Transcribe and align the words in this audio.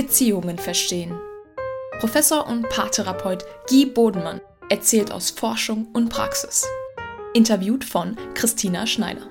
Beziehungen 0.00 0.58
verstehen. 0.58 1.18
Professor 1.98 2.46
und 2.46 2.68
Paartherapeut 2.68 3.44
Guy 3.68 3.84
Bodenmann 3.84 4.40
erzählt 4.70 5.10
aus 5.10 5.30
Forschung 5.30 5.88
und 5.92 6.08
Praxis. 6.08 6.64
Interviewt 7.34 7.84
von 7.84 8.16
Christina 8.34 8.86
Schneider. 8.86 9.28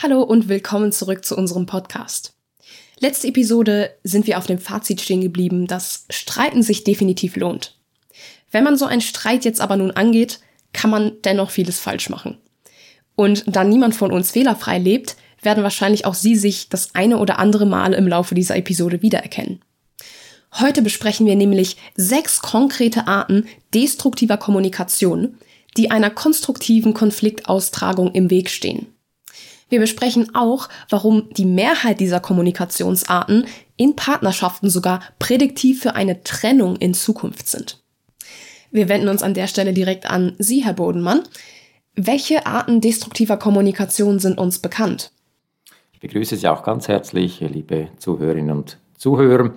Hallo 0.00 0.22
und 0.22 0.48
willkommen 0.48 0.92
zurück 0.92 1.24
zu 1.24 1.36
unserem 1.36 1.66
Podcast. 1.66 2.36
Letzte 3.00 3.26
Episode 3.26 3.96
sind 4.04 4.28
wir 4.28 4.38
auf 4.38 4.46
dem 4.46 4.60
Fazit 4.60 5.00
stehen 5.00 5.20
geblieben, 5.20 5.66
dass 5.66 6.06
Streiten 6.10 6.62
sich 6.62 6.84
definitiv 6.84 7.34
lohnt. 7.34 7.76
Wenn 8.52 8.62
man 8.62 8.76
so 8.76 8.86
einen 8.86 9.00
Streit 9.00 9.44
jetzt 9.44 9.60
aber 9.60 9.76
nun 9.76 9.90
angeht, 9.90 10.38
kann 10.72 10.90
man 10.90 11.20
dennoch 11.24 11.50
vieles 11.50 11.80
falsch 11.80 12.08
machen. 12.08 12.38
Und 13.16 13.42
da 13.48 13.64
niemand 13.64 13.96
von 13.96 14.12
uns 14.12 14.30
fehlerfrei 14.30 14.78
lebt, 14.78 15.16
werden 15.42 15.62
wahrscheinlich 15.62 16.04
auch 16.04 16.14
Sie 16.14 16.36
sich 16.36 16.68
das 16.68 16.94
eine 16.94 17.18
oder 17.18 17.38
andere 17.38 17.66
Mal 17.66 17.92
im 17.94 18.08
Laufe 18.08 18.34
dieser 18.34 18.56
Episode 18.56 19.02
wiedererkennen. 19.02 19.60
Heute 20.54 20.82
besprechen 20.82 21.26
wir 21.26 21.36
nämlich 21.36 21.76
sechs 21.94 22.40
konkrete 22.40 23.06
Arten 23.06 23.46
destruktiver 23.74 24.38
Kommunikation, 24.38 25.36
die 25.76 25.90
einer 25.90 26.10
konstruktiven 26.10 26.94
Konfliktaustragung 26.94 28.12
im 28.12 28.30
Weg 28.30 28.50
stehen. 28.50 28.86
Wir 29.68 29.80
besprechen 29.80 30.34
auch, 30.34 30.68
warum 30.88 31.28
die 31.34 31.44
Mehrheit 31.44 32.00
dieser 32.00 32.20
Kommunikationsarten 32.20 33.46
in 33.76 33.94
Partnerschaften 33.94 34.70
sogar 34.70 35.00
prädiktiv 35.18 35.82
für 35.82 35.94
eine 35.94 36.22
Trennung 36.24 36.76
in 36.76 36.94
Zukunft 36.94 37.48
sind. 37.48 37.82
Wir 38.70 38.88
wenden 38.88 39.08
uns 39.08 39.22
an 39.22 39.34
der 39.34 39.46
Stelle 39.46 39.72
direkt 39.72 40.06
an 40.06 40.34
Sie, 40.38 40.64
Herr 40.64 40.74
Bodenmann. 40.74 41.22
Welche 41.94 42.46
Arten 42.46 42.80
destruktiver 42.80 43.36
Kommunikation 43.36 44.18
sind 44.18 44.38
uns 44.38 44.58
bekannt? 44.58 45.10
Ich 45.98 46.02
begrüße 46.02 46.36
Sie 46.36 46.46
auch 46.46 46.62
ganz 46.62 46.86
herzlich, 46.86 47.40
liebe 47.40 47.88
Zuhörerinnen 47.96 48.56
und 48.56 48.78
Zuhörer. 48.96 49.50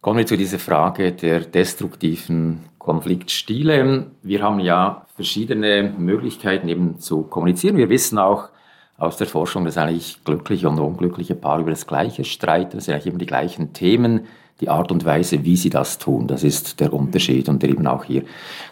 Kommen 0.00 0.18
wir 0.18 0.26
zu 0.26 0.36
dieser 0.36 0.60
Frage 0.60 1.10
der 1.10 1.40
destruktiven 1.40 2.60
Konfliktstile. 2.78 4.06
Wir 4.22 4.40
haben 4.40 4.60
ja 4.60 5.04
verschiedene 5.16 5.92
Möglichkeiten 5.98 6.68
eben 6.68 7.00
zu 7.00 7.24
kommunizieren. 7.24 7.76
Wir 7.76 7.88
wissen 7.88 8.18
auch 8.18 8.50
aus 8.98 9.16
der 9.16 9.26
Forschung, 9.26 9.64
dass 9.64 9.76
eigentlich 9.76 10.22
glückliche 10.24 10.68
und 10.68 10.78
unglückliche 10.78 11.34
Paare 11.34 11.62
über 11.62 11.70
das 11.70 11.88
Gleiche 11.88 12.22
streiten. 12.22 12.76
Das 12.76 12.84
sind 12.84 12.94
eigentlich 12.94 13.08
immer 13.08 13.18
die 13.18 13.26
gleichen 13.26 13.72
Themen. 13.72 14.26
Die 14.60 14.68
Art 14.68 14.92
und 14.92 15.04
Weise, 15.04 15.44
wie 15.44 15.56
sie 15.56 15.70
das 15.70 15.98
tun, 15.98 16.28
das 16.28 16.44
ist 16.44 16.78
der 16.78 16.92
Unterschied 16.92 17.48
und 17.48 17.64
der 17.64 17.70
eben 17.70 17.86
auch 17.88 18.04
hier 18.04 18.22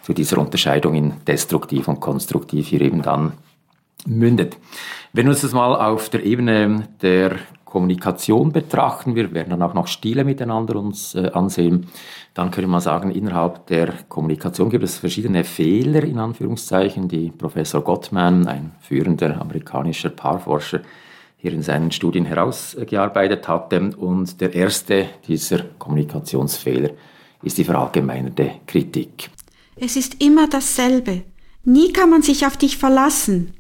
zu 0.03 0.13
dieser 0.13 0.39
Unterscheidung 0.39 0.95
in 0.95 1.15
destruktiv 1.27 1.89
und 1.89 1.99
konstruktiv 1.99 2.69
hier 2.69 2.81
eben 2.81 3.03
dann 3.03 3.33
mündet. 4.05 4.57
Wenn 5.13 5.27
wir 5.27 5.31
uns 5.31 5.41
das 5.41 5.53
mal 5.53 5.75
auf 5.75 6.09
der 6.11 6.25
Ebene 6.25 6.89
der 7.01 7.37
Kommunikation 7.65 8.53
betrachten, 8.53 9.15
wir 9.15 9.35
werden 9.35 9.51
dann 9.51 9.63
auch 9.63 9.75
noch 9.75 9.87
Stile 9.87 10.25
miteinander 10.25 10.77
uns 10.77 11.15
äh, 11.15 11.31
ansehen, 11.33 11.89
dann 12.33 12.51
können 12.51 12.71
wir 12.71 12.81
sagen, 12.81 13.11
innerhalb 13.11 13.67
der 13.67 13.93
Kommunikation 14.09 14.71
gibt 14.71 14.85
es 14.85 14.99
verschiedene 14.99 15.43
Fehler, 15.43 16.05
in 16.05 16.19
Anführungszeichen, 16.19 17.09
die 17.09 17.31
Professor 17.31 17.83
Gottman, 17.83 18.47
ein 18.47 18.73
führender 18.81 19.41
amerikanischer 19.41 20.11
Paarforscher, 20.11 20.81
hier 21.39 21.53
in 21.53 21.63
seinen 21.63 21.91
Studien 21.91 22.25
herausgearbeitet 22.25 23.49
hatte. 23.49 23.91
Und 23.97 24.41
der 24.41 24.55
erste 24.55 25.09
dieser 25.27 25.65
Kommunikationsfehler 25.79 26.91
ist 27.43 27.59
die 27.59 27.65
verallgemeinerte 27.65 28.53
Kritik. 28.67 29.31
Es 29.77 29.97
ist 29.97 30.23
immer 30.23 30.49
dasselbe. 30.49 31.23
Nie 31.65 31.93
kann 31.93 32.11
man 32.11 32.23
sich 32.23 32.47
auf 32.47 32.57
dich 32.57 32.79
verlassen. 32.79 33.56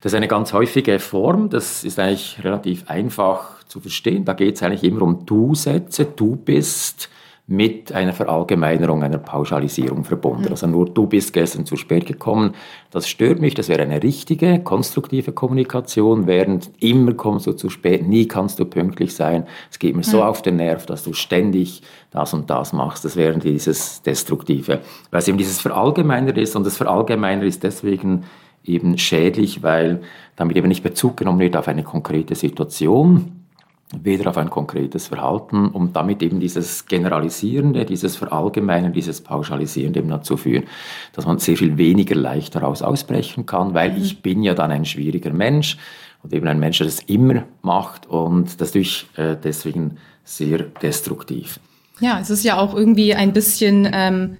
Das 0.00 0.12
ist 0.12 0.16
eine 0.16 0.28
ganz 0.28 0.52
häufige 0.52 0.98
Form, 0.98 1.48
das 1.48 1.82
ist 1.82 1.98
eigentlich 1.98 2.44
relativ 2.44 2.88
einfach 2.88 3.64
zu 3.64 3.80
verstehen. 3.80 4.24
Da 4.24 4.34
geht 4.34 4.56
es 4.56 4.62
eigentlich 4.62 4.84
immer 4.84 5.02
um 5.02 5.24
Du-Sätze, 5.24 6.04
du 6.04 6.36
bist 6.36 7.08
mit 7.48 7.92
einer 7.92 8.12
Verallgemeinerung, 8.12 9.04
einer 9.04 9.18
Pauschalisierung 9.18 10.02
verbunden. 10.04 10.46
Mhm. 10.46 10.50
Also 10.50 10.66
nur 10.66 10.86
du 10.86 11.06
bist 11.06 11.32
gestern 11.32 11.64
zu 11.64 11.76
spät 11.76 12.04
gekommen, 12.04 12.54
das 12.90 13.08
stört 13.08 13.38
mich, 13.38 13.54
das 13.54 13.68
wäre 13.68 13.82
eine 13.82 14.02
richtige, 14.02 14.58
konstruktive 14.58 15.30
Kommunikation, 15.32 16.26
während 16.26 16.70
immer 16.80 17.14
kommst 17.14 17.46
du 17.46 17.52
zu 17.52 17.70
spät, 17.70 18.06
nie 18.06 18.26
kannst 18.26 18.58
du 18.58 18.64
pünktlich 18.64 19.14
sein. 19.14 19.46
Es 19.70 19.78
geht 19.78 19.94
mir 19.94 20.02
so 20.02 20.24
auf 20.24 20.42
den 20.42 20.56
Nerv, 20.56 20.86
dass 20.86 21.04
du 21.04 21.12
ständig 21.12 21.82
das 22.10 22.34
und 22.34 22.50
das 22.50 22.72
machst. 22.72 23.04
Das 23.04 23.14
wäre 23.14 23.38
dieses 23.38 24.02
Destruktive. 24.02 24.80
Weil 25.12 25.20
es 25.20 25.28
eben 25.28 25.38
dieses 25.38 25.60
Verallgemeiner 25.60 26.36
ist 26.36 26.56
und 26.56 26.66
das 26.66 26.76
Verallgemeiner 26.76 27.44
ist 27.44 27.62
deswegen 27.62 28.24
eben 28.68 28.98
schädlich, 28.98 29.62
weil 29.62 30.02
damit 30.36 30.56
eben 30.56 30.68
nicht 30.68 30.82
Bezug 30.82 31.16
genommen 31.16 31.40
wird 31.40 31.56
auf 31.56 31.68
eine 31.68 31.82
konkrete 31.82 32.34
Situation, 32.34 33.32
weder 33.96 34.30
auf 34.30 34.36
ein 34.36 34.50
konkretes 34.50 35.06
Verhalten, 35.06 35.68
um 35.68 35.92
damit 35.92 36.22
eben 36.22 36.40
dieses 36.40 36.86
Generalisierende, 36.86 37.84
dieses 37.84 38.16
Verallgemeinern, 38.16 38.92
dieses 38.92 39.20
Pauschalisierende 39.20 40.00
eben 40.00 40.08
dazu 40.08 40.36
führen, 40.36 40.64
dass 41.12 41.26
man 41.26 41.38
sehr 41.38 41.56
viel 41.56 41.76
weniger 41.78 42.16
leicht 42.16 42.54
daraus 42.54 42.82
ausbrechen 42.82 43.46
kann, 43.46 43.74
weil 43.74 43.92
mhm. 43.92 44.02
ich 44.02 44.22
bin 44.22 44.42
ja 44.42 44.54
dann 44.54 44.72
ein 44.72 44.84
schwieriger 44.84 45.32
Mensch 45.32 45.76
und 46.22 46.32
eben 46.32 46.48
ein 46.48 46.58
Mensch, 46.58 46.78
der 46.78 46.86
das 46.86 47.00
immer 47.06 47.44
macht 47.62 48.06
und 48.06 48.60
das 48.60 48.74
ist 48.74 49.06
äh, 49.16 49.36
deswegen 49.42 49.98
sehr 50.24 50.58
destruktiv. 50.58 51.60
Ja, 52.00 52.18
es 52.20 52.28
ist 52.28 52.44
ja 52.44 52.58
auch 52.58 52.74
irgendwie 52.74 53.14
ein 53.14 53.32
bisschen 53.32 53.88
ähm, 53.92 54.36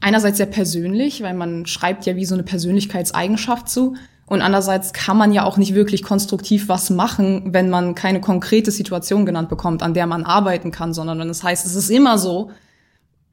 einerseits 0.00 0.36
sehr 0.36 0.46
persönlich, 0.46 1.22
weil 1.22 1.34
man 1.34 1.66
schreibt 1.66 2.06
ja 2.06 2.16
wie 2.16 2.24
so 2.24 2.34
eine 2.34 2.42
Persönlichkeitseigenschaft 2.42 3.68
zu. 3.68 3.96
Und 4.26 4.42
andererseits 4.42 4.92
kann 4.92 5.16
man 5.16 5.32
ja 5.32 5.44
auch 5.44 5.56
nicht 5.56 5.74
wirklich 5.74 6.02
konstruktiv 6.02 6.68
was 6.68 6.90
machen, 6.90 7.54
wenn 7.54 7.70
man 7.70 7.94
keine 7.94 8.20
konkrete 8.20 8.72
Situation 8.72 9.24
genannt 9.24 9.48
bekommt, 9.48 9.82
an 9.82 9.94
der 9.94 10.06
man 10.06 10.24
arbeiten 10.24 10.72
kann, 10.72 10.92
sondern 10.92 11.18
wenn 11.20 11.30
es 11.30 11.44
heißt, 11.44 11.64
es 11.64 11.76
ist 11.76 11.90
immer 11.90 12.18
so, 12.18 12.50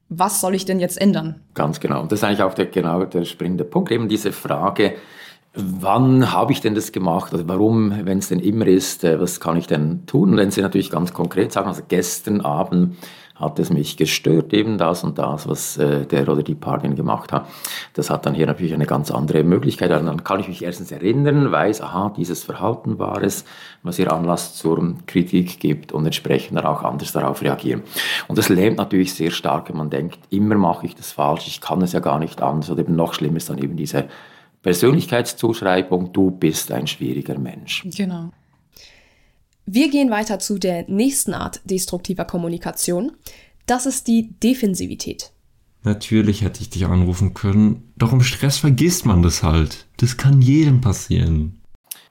was 0.08 0.40
soll 0.40 0.54
ich 0.54 0.64
denn 0.64 0.78
jetzt 0.78 1.00
ändern? 1.00 1.40
Ganz 1.54 1.80
genau. 1.80 2.02
Und 2.02 2.12
das 2.12 2.20
ist 2.20 2.24
eigentlich 2.24 2.42
auch 2.42 2.54
der, 2.54 2.66
genau 2.66 3.04
der 3.04 3.24
springende 3.24 3.64
Punkt, 3.64 3.90
eben 3.90 4.08
diese 4.08 4.30
Frage, 4.30 4.94
wann 5.54 6.32
habe 6.32 6.52
ich 6.52 6.60
denn 6.60 6.74
das 6.74 6.92
gemacht? 6.92 7.32
Also 7.32 7.48
warum, 7.48 8.06
wenn 8.06 8.18
es 8.18 8.28
denn 8.28 8.40
immer 8.40 8.66
ist, 8.66 9.04
äh, 9.04 9.20
was 9.20 9.40
kann 9.40 9.56
ich 9.56 9.66
denn 9.66 10.06
tun? 10.06 10.30
Und 10.30 10.36
wenn 10.36 10.50
Sie 10.50 10.60
natürlich 10.60 10.90
ganz 10.90 11.12
konkret 11.12 11.52
sagen, 11.52 11.68
also 11.68 11.82
gestern 11.86 12.40
Abend 12.40 12.96
hat 13.34 13.58
es 13.58 13.70
mich 13.70 13.96
gestört, 13.96 14.52
eben 14.52 14.78
das 14.78 15.02
und 15.02 15.18
das, 15.18 15.48
was 15.48 15.76
äh, 15.76 16.06
der 16.06 16.28
oder 16.28 16.42
die 16.42 16.54
Partnerin 16.54 16.94
gemacht 16.94 17.32
hat. 17.32 17.46
Das 17.94 18.08
hat 18.08 18.26
dann 18.26 18.34
hier 18.34 18.46
natürlich 18.46 18.72
eine 18.74 18.86
ganz 18.86 19.10
andere 19.10 19.42
Möglichkeit. 19.42 19.90
Also 19.90 20.06
dann 20.06 20.22
kann 20.22 20.38
ich 20.38 20.46
mich 20.46 20.62
erstens 20.62 20.92
erinnern, 20.92 21.50
weiß, 21.50 21.80
aha, 21.82 22.12
dieses 22.16 22.44
Verhalten 22.44 22.98
war 22.98 23.22
es, 23.22 23.44
was 23.82 23.96
hier 23.96 24.12
Anlass 24.12 24.54
zur 24.54 24.94
Kritik 25.06 25.58
gibt 25.58 25.92
und 25.92 26.06
entsprechend 26.06 26.56
dann 26.56 26.66
auch 26.66 26.82
anders 26.84 27.12
darauf 27.12 27.42
reagieren. 27.42 27.82
Und 28.28 28.38
das 28.38 28.48
lähmt 28.48 28.78
natürlich 28.78 29.14
sehr 29.14 29.32
stark, 29.32 29.68
wenn 29.68 29.78
man 29.78 29.90
denkt, 29.90 30.18
immer 30.30 30.54
mache 30.54 30.86
ich 30.86 30.94
das 30.94 31.10
falsch, 31.10 31.48
ich 31.48 31.60
kann 31.60 31.82
es 31.82 31.92
ja 31.92 32.00
gar 32.00 32.20
nicht 32.20 32.40
anders. 32.40 32.70
Oder 32.70 32.80
eben 32.80 32.94
noch 32.94 33.14
schlimmer 33.14 33.38
ist 33.38 33.50
dann 33.50 33.58
eben 33.58 33.76
diese 33.76 34.06
Persönlichkeitszuschreibung, 34.62 36.12
du 36.12 36.30
bist 36.30 36.70
ein 36.70 36.86
schwieriger 36.86 37.38
Mensch. 37.38 37.84
Genau. 37.96 38.30
Wir 39.66 39.90
gehen 39.90 40.10
weiter 40.10 40.38
zu 40.38 40.58
der 40.58 40.84
nächsten 40.88 41.32
Art 41.32 41.62
destruktiver 41.64 42.26
Kommunikation. 42.26 43.12
Das 43.66 43.86
ist 43.86 44.08
die 44.08 44.34
Defensivität. 44.42 45.32
Natürlich 45.82 46.42
hätte 46.42 46.60
ich 46.60 46.68
dich 46.68 46.84
anrufen 46.84 47.32
können, 47.32 47.92
doch 47.96 48.12
im 48.12 48.22
Stress 48.22 48.58
vergisst 48.58 49.06
man 49.06 49.22
das 49.22 49.42
halt. 49.42 49.86
Das 49.96 50.18
kann 50.18 50.42
jedem 50.42 50.82
passieren. 50.82 51.60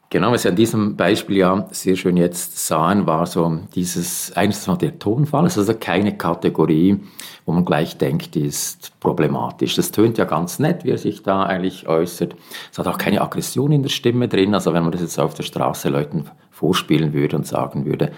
Genau, 0.10 0.32
was 0.32 0.44
wir 0.44 0.52
an 0.52 0.58
diesem 0.58 0.96
Beispiel 0.96 1.38
ja 1.38 1.68
sehr 1.72 1.96
schön 1.96 2.18
jetzt 2.18 2.68
sahen, 2.68 3.08
war 3.08 3.26
so 3.26 3.62
dieses, 3.74 4.32
eines 4.34 4.66
mal 4.68 4.78
der 4.78 5.00
Tonfall, 5.00 5.48
es 5.48 5.54
ist 5.54 5.70
also 5.70 5.74
keine 5.74 6.16
Kategorie, 6.16 7.00
wo 7.46 7.52
man 7.52 7.66
gleich 7.66 7.98
denkt, 7.98 8.36
die 8.36 8.46
ist 8.46 9.00
problematisch. 9.00 9.76
Das 9.76 9.90
tönt 9.90 10.20
ja 10.20 10.26
ganz 10.26 10.60
nett, 10.60 10.84
wie 10.84 10.92
er 10.92 11.00
sich 11.00 11.24
da 11.24 11.44
eigentlich 11.44 11.88
äußert. 11.88 12.36
Es 12.72 12.78
hat 12.78 12.88
auch 12.88 13.00
keine 13.00 13.22
Aggression 13.22 13.72
in 13.72 13.82
der 13.82 13.90
Stimme 13.90 14.28
drin, 14.28 14.54
also 14.54 14.72
wenn 14.74 14.84
man 14.84 14.92
das 14.92 15.02
jetzt 15.02 15.20
auf 15.20 15.34
der 15.34 15.44
Straße 15.44 15.90
Leuten 15.90 16.26
vorspielen 16.64 17.12
würde 17.12 17.36
und 17.36 17.46
sagen 17.46 17.86
würde, 17.86 18.14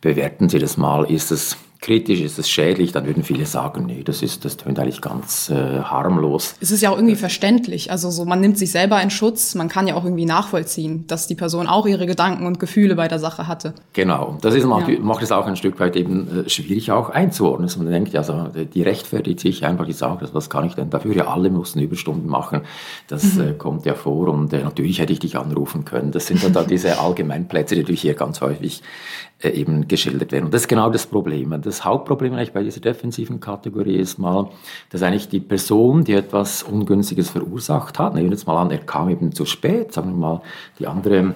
bewerten 0.00 0.48
Sie 0.48 0.60
das 0.60 0.76
mal, 0.76 1.10
ist 1.10 1.32
es 1.32 1.56
kritisch, 1.80 2.20
ist 2.20 2.38
es 2.38 2.50
schädlich, 2.50 2.92
dann 2.92 3.06
würden 3.06 3.22
viele 3.22 3.46
sagen, 3.46 3.86
nee, 3.86 4.02
das 4.02 4.22
ist, 4.22 4.44
das 4.44 4.58
tönt 4.58 4.78
eigentlich 4.78 5.00
ganz 5.00 5.48
äh, 5.48 5.80
harmlos. 5.80 6.54
Es 6.60 6.70
ist 6.70 6.82
ja 6.82 6.90
auch 6.90 6.96
irgendwie 6.96 7.16
verständlich. 7.16 7.90
Also 7.90 8.10
so, 8.10 8.26
man 8.26 8.40
nimmt 8.40 8.58
sich 8.58 8.70
selber 8.70 9.00
in 9.00 9.08
Schutz, 9.10 9.54
man 9.54 9.68
kann 9.68 9.86
ja 9.86 9.94
auch 9.94 10.04
irgendwie 10.04 10.26
nachvollziehen, 10.26 11.06
dass 11.06 11.26
die 11.26 11.34
Person 11.34 11.66
auch 11.66 11.86
ihre 11.86 12.06
Gedanken 12.06 12.46
und 12.46 12.60
Gefühle 12.60 12.96
bei 12.96 13.08
der 13.08 13.18
Sache 13.18 13.48
hatte. 13.48 13.74
Genau, 13.94 14.36
das 14.42 14.54
ist, 14.54 14.66
macht, 14.66 14.88
ja. 14.88 14.98
macht 15.00 15.22
es 15.22 15.32
auch 15.32 15.46
ein 15.46 15.56
Stück 15.56 15.80
weit 15.80 15.96
eben 15.96 16.44
äh, 16.44 16.50
schwierig 16.50 16.92
auch 16.92 17.08
einzuordnen. 17.08 17.66
Dass 17.66 17.78
man 17.78 17.90
denkt, 17.90 18.14
also 18.14 18.48
die 18.54 18.82
rechtfertigt 18.82 19.40
sich 19.40 19.64
einfach, 19.64 19.86
die 19.86 19.92
sagt, 19.92 20.34
was 20.34 20.50
kann 20.50 20.66
ich 20.66 20.74
denn 20.74 20.90
dafür? 20.90 21.14
Ja, 21.14 21.28
alle 21.28 21.48
mussten 21.48 21.80
Überstunden 21.80 22.28
machen. 22.28 22.60
Das 23.08 23.34
mhm. 23.34 23.40
äh, 23.40 23.52
kommt 23.54 23.86
ja 23.86 23.94
vor 23.94 24.28
und 24.28 24.52
äh, 24.52 24.62
natürlich 24.62 24.98
hätte 24.98 25.14
ich 25.14 25.20
dich 25.20 25.38
anrufen 25.38 25.86
können. 25.86 26.12
Das 26.12 26.26
sind 26.26 26.44
dann 26.44 26.52
da 26.52 26.62
diese 26.70 26.98
Allgemeinplätze, 26.98 27.74
die 27.74 27.80
natürlich 27.80 28.02
hier 28.02 28.14
ganz 28.14 28.42
häufig 28.42 28.82
eben 29.42 29.88
geschildert 29.88 30.32
werden. 30.32 30.46
Und 30.46 30.54
das 30.54 30.62
ist 30.62 30.68
genau 30.68 30.90
das 30.90 31.06
Problem. 31.06 31.54
Das 31.62 31.84
Hauptproblem 31.84 32.34
eigentlich 32.34 32.52
bei 32.52 32.62
dieser 32.62 32.80
defensiven 32.80 33.40
Kategorie 33.40 33.96
ist 33.96 34.18
mal, 34.18 34.50
dass 34.90 35.02
eigentlich 35.02 35.28
die 35.28 35.40
Person, 35.40 36.04
die 36.04 36.12
etwas 36.12 36.62
Ungünstiges 36.62 37.30
verursacht 37.30 37.98
hat, 37.98 38.14
nehmen 38.14 38.30
wir 38.30 38.36
jetzt 38.36 38.46
mal 38.46 38.60
an, 38.60 38.70
er 38.70 38.78
kam 38.78 39.08
eben 39.08 39.32
zu 39.32 39.46
spät, 39.46 39.92
sagen 39.92 40.10
wir 40.10 40.16
mal, 40.16 40.42
die 40.78 40.86
andere 40.86 41.34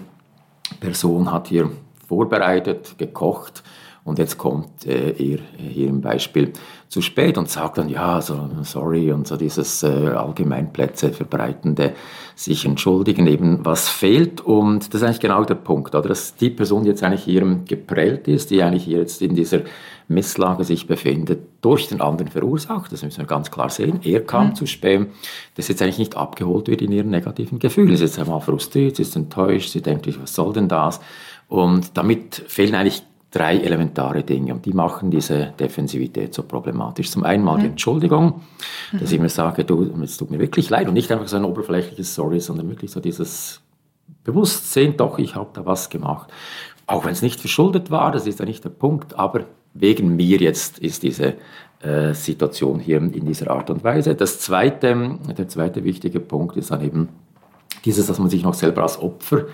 Person 0.80 1.32
hat 1.32 1.48
hier 1.48 1.70
vorbereitet, 2.06 2.96
gekocht 2.98 3.62
und 4.04 4.18
jetzt 4.18 4.36
kommt 4.36 4.86
äh, 4.86 5.12
er 5.12 5.38
hier 5.56 5.88
im 5.88 6.02
Beispiel 6.02 6.52
zu 6.88 7.00
spät 7.00 7.38
und 7.38 7.48
sagt 7.48 7.78
dann, 7.78 7.88
ja, 7.88 8.20
so 8.20 8.50
sorry 8.62 9.10
und 9.10 9.26
so 9.26 9.38
dieses 9.38 9.82
äh, 9.82 9.86
Allgemeinplätze 9.86 11.10
verbreitende, 11.10 11.94
sich 12.36 12.66
entschuldigen, 12.66 13.26
eben 13.26 13.64
was 13.64 13.88
fehlt. 13.88 14.42
Und 14.42 14.92
das 14.92 15.00
ist 15.00 15.02
eigentlich 15.04 15.20
genau 15.20 15.42
der 15.44 15.54
Punkt, 15.54 15.94
oder? 15.94 16.10
dass 16.10 16.36
die 16.36 16.50
Person, 16.50 16.84
jetzt 16.84 17.02
eigentlich 17.02 17.24
hier 17.24 17.42
geprellt 17.66 18.28
ist, 18.28 18.50
die 18.50 18.62
eigentlich 18.62 18.84
hier 18.84 18.98
jetzt 18.98 19.22
in 19.22 19.34
dieser 19.34 19.62
Misslage 20.06 20.64
sich 20.64 20.86
befindet, 20.86 21.40
durch 21.62 21.88
den 21.88 22.02
anderen 22.02 22.30
verursacht. 22.30 22.92
Das 22.92 23.02
müssen 23.02 23.20
wir 23.20 23.26
ganz 23.26 23.50
klar 23.50 23.70
sehen. 23.70 24.00
Er 24.04 24.20
kam 24.20 24.48
mhm. 24.48 24.54
zu 24.54 24.66
spät. 24.66 25.06
Das 25.54 25.68
jetzt 25.68 25.80
eigentlich 25.80 25.98
nicht 25.98 26.16
abgeholt 26.16 26.68
wird 26.68 26.82
in 26.82 26.92
ihren 26.92 27.08
negativen 27.08 27.58
Gefühlen. 27.58 27.96
Sie 27.96 28.04
ist 28.04 28.16
jetzt 28.16 28.18
einmal 28.18 28.42
frustriert, 28.42 28.96
sie 28.96 29.02
ist 29.02 29.16
enttäuscht, 29.16 29.70
sie 29.70 29.80
denkt, 29.80 30.06
was 30.20 30.34
soll 30.34 30.52
denn 30.52 30.68
das? 30.68 31.00
Und 31.48 31.96
damit 31.96 32.42
fehlen 32.46 32.74
eigentlich 32.74 33.02
drei 33.34 33.58
elementare 33.58 34.22
Dinge 34.22 34.54
und 34.54 34.64
die 34.64 34.72
machen 34.72 35.10
diese 35.10 35.52
Defensivität 35.58 36.32
so 36.32 36.44
problematisch. 36.44 37.10
Zum 37.10 37.25
einen 37.25 37.42
mal 37.42 37.56
die 37.56 37.64
mhm. 37.64 37.70
Entschuldigung, 37.70 38.42
dass 38.92 39.10
ich 39.10 39.19
mir 39.19 39.28
sage, 39.28 39.64
du, 39.64 39.90
es 40.02 40.16
tut 40.16 40.31
mir 40.31 40.38
wirklich 40.38 40.70
leid 40.70 40.86
und 40.86 40.94
nicht 40.94 41.10
einfach 41.10 41.26
so 41.26 41.36
ein 41.36 41.44
oberflächliches 41.44 42.14
Sorry, 42.14 42.38
sondern 42.40 42.69
wirklich 42.69 42.92
so 42.92 43.00
dieses 43.00 43.60
Bewusstsein, 44.22 44.96
doch, 44.96 45.19
ich 45.19 45.34
habe 45.34 45.50
da 45.52 45.66
was 45.66 45.90
gemacht. 45.90 46.31
Auch 46.86 47.04
wenn 47.04 47.12
es 47.12 47.22
nicht 47.22 47.40
verschuldet 47.40 47.90
war, 47.90 48.12
das 48.12 48.26
ist 48.26 48.38
ja 48.38 48.44
nicht 48.44 48.64
der 48.64 48.70
Punkt, 48.70 49.19
aber 49.19 49.46
wegen 49.72 50.14
mir 50.14 50.38
jetzt 50.38 50.78
ist 50.78 51.02
diese 51.02 51.34
äh, 51.81 52.14
Situation 52.14 52.78
hier 52.78 52.98
in 52.98 53.26
dieser 53.26 53.50
Art 53.50 53.69
und 53.69 53.82
Weise. 53.82 54.14
Das 54.14 54.38
zweite, 54.38 55.19
der 55.36 55.48
zweite 55.48 55.82
wichtige 55.82 56.20
Punkt 56.20 56.56
ist 56.56 56.70
dann 56.70 56.82
eben 56.82 57.08
dieses, 57.84 58.06
dass 58.06 58.19
man 58.19 58.31
sich 58.31 58.42
noch 58.44 58.54
selber 58.54 58.82
als 58.82 59.00
Opfer 59.00 59.46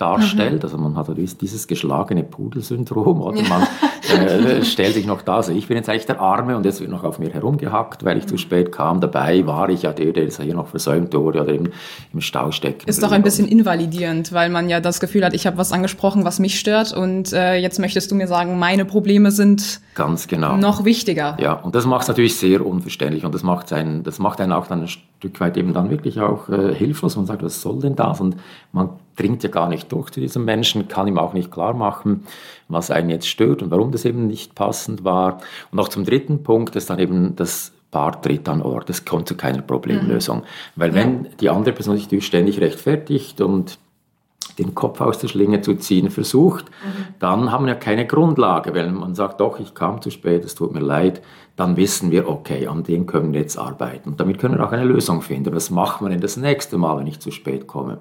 darstellt. 0.00 0.54
Mhm. 0.54 0.62
Also 0.62 0.78
man 0.78 0.96
hat 0.96 1.08
natürlich 1.08 1.36
dieses 1.36 1.66
geschlagene 1.66 2.22
Pudelsyndrom 2.22 3.20
oder 3.20 3.42
man 3.42 3.62
äh, 4.28 4.64
stellt 4.64 4.94
sich 4.94 5.06
noch 5.06 5.22
da, 5.22 5.36
also 5.36 5.52
ich 5.52 5.68
bin 5.68 5.76
jetzt 5.76 5.88
eigentlich 5.88 6.06
der 6.06 6.20
Arme 6.20 6.56
und 6.56 6.64
jetzt 6.64 6.80
wird 6.80 6.90
noch 6.90 7.04
auf 7.04 7.18
mir 7.18 7.30
herumgehackt, 7.30 8.04
weil 8.04 8.18
ich 8.18 8.26
zu 8.26 8.36
spät 8.38 8.72
kam. 8.72 9.00
Dabei 9.00 9.46
war 9.46 9.68
ich 9.68 9.82
ja 9.82 9.92
der, 9.92 10.12
der 10.12 10.24
jetzt 10.24 10.40
hier 10.40 10.54
noch 10.54 10.68
versäumt 10.68 11.14
wurde 11.14 11.42
oder 11.42 11.52
im, 11.52 11.68
im 12.12 12.20
Stau 12.20 12.50
steckt. 12.50 12.84
Ist 12.84 13.02
doch 13.02 13.12
ein 13.12 13.22
bisschen 13.22 13.46
invalidierend, 13.46 14.32
weil 14.32 14.48
man 14.48 14.68
ja 14.68 14.80
das 14.80 15.00
Gefühl 15.00 15.24
hat, 15.24 15.34
ich 15.34 15.46
habe 15.46 15.58
was 15.58 15.72
angesprochen, 15.72 16.24
was 16.24 16.38
mich 16.38 16.58
stört 16.58 16.92
und 16.92 17.32
äh, 17.32 17.56
jetzt 17.56 17.78
möchtest 17.78 18.10
du 18.10 18.14
mir 18.14 18.26
sagen, 18.26 18.58
meine 18.58 18.84
Probleme 18.84 19.30
sind 19.30 19.80
Ganz 19.94 20.28
genau. 20.28 20.56
noch 20.56 20.84
wichtiger. 20.84 21.36
Ja, 21.40 21.52
und 21.52 21.74
das 21.74 21.84
macht 21.84 22.02
es 22.02 22.08
natürlich 22.08 22.36
sehr 22.36 22.64
unverständlich 22.64 23.24
und 23.24 23.34
das 23.34 23.42
macht, 23.42 23.72
einen, 23.72 24.02
das 24.02 24.18
macht 24.18 24.40
einen 24.40 24.52
auch 24.52 24.66
dann 24.66 24.86
Stück 25.20 25.38
weit 25.38 25.58
eben 25.58 25.74
dann 25.74 25.90
wirklich 25.90 26.18
auch 26.18 26.48
äh, 26.48 26.74
hilflos. 26.74 27.14
Man 27.16 27.26
sagt, 27.26 27.42
was 27.42 27.60
soll 27.60 27.78
denn 27.78 27.94
das? 27.94 28.22
Und 28.22 28.36
man 28.72 28.88
dringt 29.16 29.42
ja 29.42 29.50
gar 29.50 29.68
nicht 29.68 29.92
durch 29.92 30.08
zu 30.08 30.18
diesem 30.18 30.46
Menschen, 30.46 30.88
kann 30.88 31.06
ihm 31.06 31.18
auch 31.18 31.34
nicht 31.34 31.50
klar 31.50 31.74
machen, 31.74 32.24
was 32.68 32.90
einen 32.90 33.10
jetzt 33.10 33.28
stört 33.28 33.62
und 33.62 33.70
warum 33.70 33.92
das 33.92 34.06
eben 34.06 34.26
nicht 34.26 34.54
passend 34.54 35.04
war. 35.04 35.34
Und 35.70 35.76
noch 35.76 35.88
zum 35.88 36.04
dritten 36.04 36.42
Punkt 36.42 36.74
ist 36.74 36.88
dann 36.88 36.98
eben 36.98 37.36
das 37.36 37.72
Paar 37.90 38.22
tritt 38.22 38.48
an 38.48 38.62
Ort. 38.62 38.88
Es 38.88 39.04
kommt 39.04 39.28
zu 39.28 39.36
keiner 39.36 39.60
Problemlösung. 39.60 40.38
Mhm. 40.38 40.44
Weil 40.76 40.94
wenn 40.94 41.24
ja. 41.24 41.30
die 41.38 41.50
andere 41.50 41.74
Person 41.74 41.98
sich 41.98 42.24
ständig 42.24 42.60
rechtfertigt 42.62 43.42
und 43.42 43.78
den 44.60 44.74
Kopf 44.74 45.00
aus 45.00 45.18
der 45.18 45.28
Schlinge 45.28 45.60
zu 45.60 45.74
ziehen 45.74 46.10
versucht, 46.10 46.66
mhm. 46.66 47.14
dann 47.18 47.50
haben 47.50 47.66
wir 47.66 47.74
ja 47.74 47.78
keine 47.78 48.06
Grundlage, 48.06 48.74
weil 48.74 48.90
man 48.92 49.14
sagt, 49.14 49.40
doch, 49.40 49.58
ich 49.58 49.74
kam 49.74 50.00
zu 50.02 50.10
spät, 50.10 50.44
es 50.44 50.54
tut 50.54 50.72
mir 50.72 50.80
leid, 50.80 51.22
dann 51.56 51.76
wissen 51.76 52.10
wir, 52.10 52.26
okay, 52.26 52.66
an 52.68 52.84
dem 52.84 53.06
können 53.06 53.34
wir 53.34 53.40
jetzt 53.40 53.58
arbeiten. 53.58 54.10
Und 54.10 54.20
damit 54.20 54.38
können 54.38 54.56
wir 54.56 54.66
auch 54.66 54.72
eine 54.72 54.84
Lösung 54.84 55.20
finden. 55.20 55.54
Was 55.54 55.68
machen 55.68 56.06
wir 56.06 56.10
denn 56.10 56.20
das 56.20 56.38
nächste 56.38 56.78
Mal, 56.78 56.98
wenn 56.98 57.06
ich 57.06 57.20
zu 57.20 57.30
spät 57.30 57.66
komme? 57.66 57.98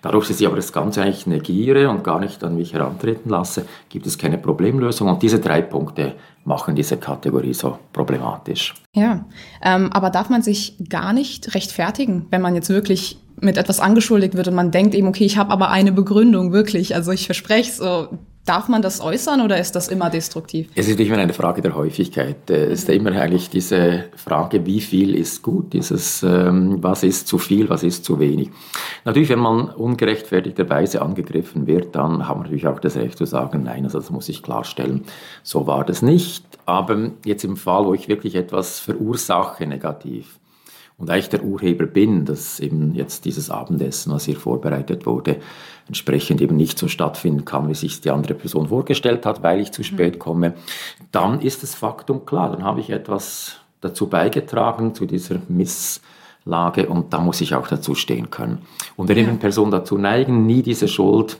Dadurch, 0.00 0.28
dass 0.28 0.40
ich 0.40 0.46
aber 0.46 0.56
das 0.56 0.72
Ganze 0.72 1.02
eigentlich 1.02 1.26
negiere 1.26 1.90
und 1.90 2.04
gar 2.04 2.20
nicht 2.20 2.44
an 2.44 2.54
mich 2.54 2.72
herantreten 2.72 3.28
lasse, 3.28 3.66
gibt 3.88 4.06
es 4.06 4.16
keine 4.16 4.38
Problemlösung. 4.38 5.08
Und 5.08 5.22
diese 5.22 5.40
drei 5.40 5.60
Punkte 5.60 6.14
machen 6.44 6.76
diese 6.76 6.98
Kategorie 6.98 7.52
so 7.52 7.78
problematisch. 7.92 8.74
Ja, 8.94 9.24
ähm, 9.62 9.90
aber 9.92 10.10
darf 10.10 10.30
man 10.30 10.42
sich 10.42 10.76
gar 10.88 11.12
nicht 11.12 11.54
rechtfertigen, 11.54 12.26
wenn 12.30 12.40
man 12.40 12.54
jetzt 12.54 12.70
wirklich 12.70 13.18
mit 13.40 13.56
etwas 13.56 13.80
angeschuldigt 13.80 14.34
wird 14.36 14.48
und 14.48 14.54
man 14.54 14.70
denkt 14.70 14.94
eben, 14.94 15.08
okay, 15.08 15.24
ich 15.24 15.36
habe 15.36 15.50
aber 15.50 15.70
eine 15.70 15.92
Begründung, 15.92 16.52
wirklich. 16.52 16.94
Also 16.94 17.12
ich 17.12 17.26
verspreche 17.26 17.72
so, 17.72 18.08
Darf 18.46 18.68
man 18.68 18.80
das 18.80 19.02
äußern 19.02 19.42
oder 19.42 19.60
ist 19.60 19.76
das 19.76 19.88
immer 19.88 20.08
destruktiv? 20.08 20.70
Es 20.74 20.88
ist 20.88 20.98
immer 20.98 21.18
eine 21.18 21.34
Frage 21.34 21.60
der 21.60 21.76
Häufigkeit. 21.76 22.50
Es 22.50 22.80
ist 22.80 22.88
immer 22.88 23.12
eigentlich 23.12 23.50
diese 23.50 24.06
Frage, 24.16 24.64
wie 24.64 24.80
viel 24.80 25.14
ist 25.14 25.42
gut, 25.42 25.74
dieses, 25.74 26.22
ähm, 26.22 26.82
was 26.82 27.02
ist 27.02 27.28
zu 27.28 27.36
viel, 27.36 27.68
was 27.68 27.82
ist 27.82 28.04
zu 28.04 28.18
wenig. 28.18 28.50
Natürlich, 29.04 29.28
wenn 29.28 29.40
man 29.40 29.68
ungerechtfertigterweise 29.68 31.02
angegriffen 31.02 31.66
wird, 31.66 31.94
dann 31.94 32.26
haben 32.26 32.40
wir 32.40 32.44
natürlich 32.44 32.66
auch 32.66 32.80
das 32.80 32.96
Recht 32.96 33.18
zu 33.18 33.26
sagen, 33.26 33.62
nein, 33.62 33.84
also 33.84 34.00
das 34.00 34.10
muss 34.10 34.28
ich 34.30 34.42
klarstellen, 34.42 35.04
so 35.42 35.66
war 35.66 35.84
das 35.84 36.00
nicht. 36.00 36.44
Aber 36.64 37.10
jetzt 37.26 37.44
im 37.44 37.56
Fall, 37.56 37.84
wo 37.84 37.94
ich 37.94 38.08
wirklich 38.08 38.34
etwas 38.34 38.80
verursache 38.80 39.66
negativ, 39.66 40.39
und 41.00 41.08
eigentlich 41.08 41.30
der 41.30 41.42
Urheber 41.42 41.86
bin, 41.86 42.26
dass 42.26 42.60
eben 42.60 42.94
jetzt 42.94 43.24
dieses 43.24 43.50
Abendessen, 43.50 44.12
was 44.12 44.26
hier 44.26 44.36
vorbereitet 44.36 45.06
wurde, 45.06 45.38
entsprechend 45.88 46.42
eben 46.42 46.56
nicht 46.56 46.78
so 46.78 46.88
stattfinden 46.88 47.46
kann, 47.46 47.68
wie 47.68 47.74
sich 47.74 48.02
die 48.02 48.10
andere 48.10 48.34
Person 48.34 48.68
vorgestellt 48.68 49.24
hat, 49.24 49.42
weil 49.42 49.60
ich 49.60 49.72
zu 49.72 49.82
spät 49.82 50.16
mhm. 50.16 50.18
komme, 50.18 50.54
dann 51.10 51.40
ist 51.40 51.62
das 51.62 51.74
Faktum 51.74 52.26
klar, 52.26 52.52
dann 52.52 52.64
habe 52.64 52.80
ich 52.80 52.90
etwas 52.90 53.56
dazu 53.80 54.08
beigetragen, 54.08 54.94
zu 54.94 55.06
dieser 55.06 55.36
Misslage 55.48 56.86
und 56.86 57.14
da 57.14 57.18
muss 57.18 57.40
ich 57.40 57.54
auch 57.54 57.66
dazu 57.66 57.94
stehen 57.94 58.30
können. 58.30 58.58
Und 58.94 59.08
wenn 59.08 59.16
eben 59.16 59.38
Personen 59.38 59.70
dazu 59.70 59.96
neigen, 59.96 60.44
nie 60.44 60.62
diese 60.62 60.86
Schuld 60.86 61.38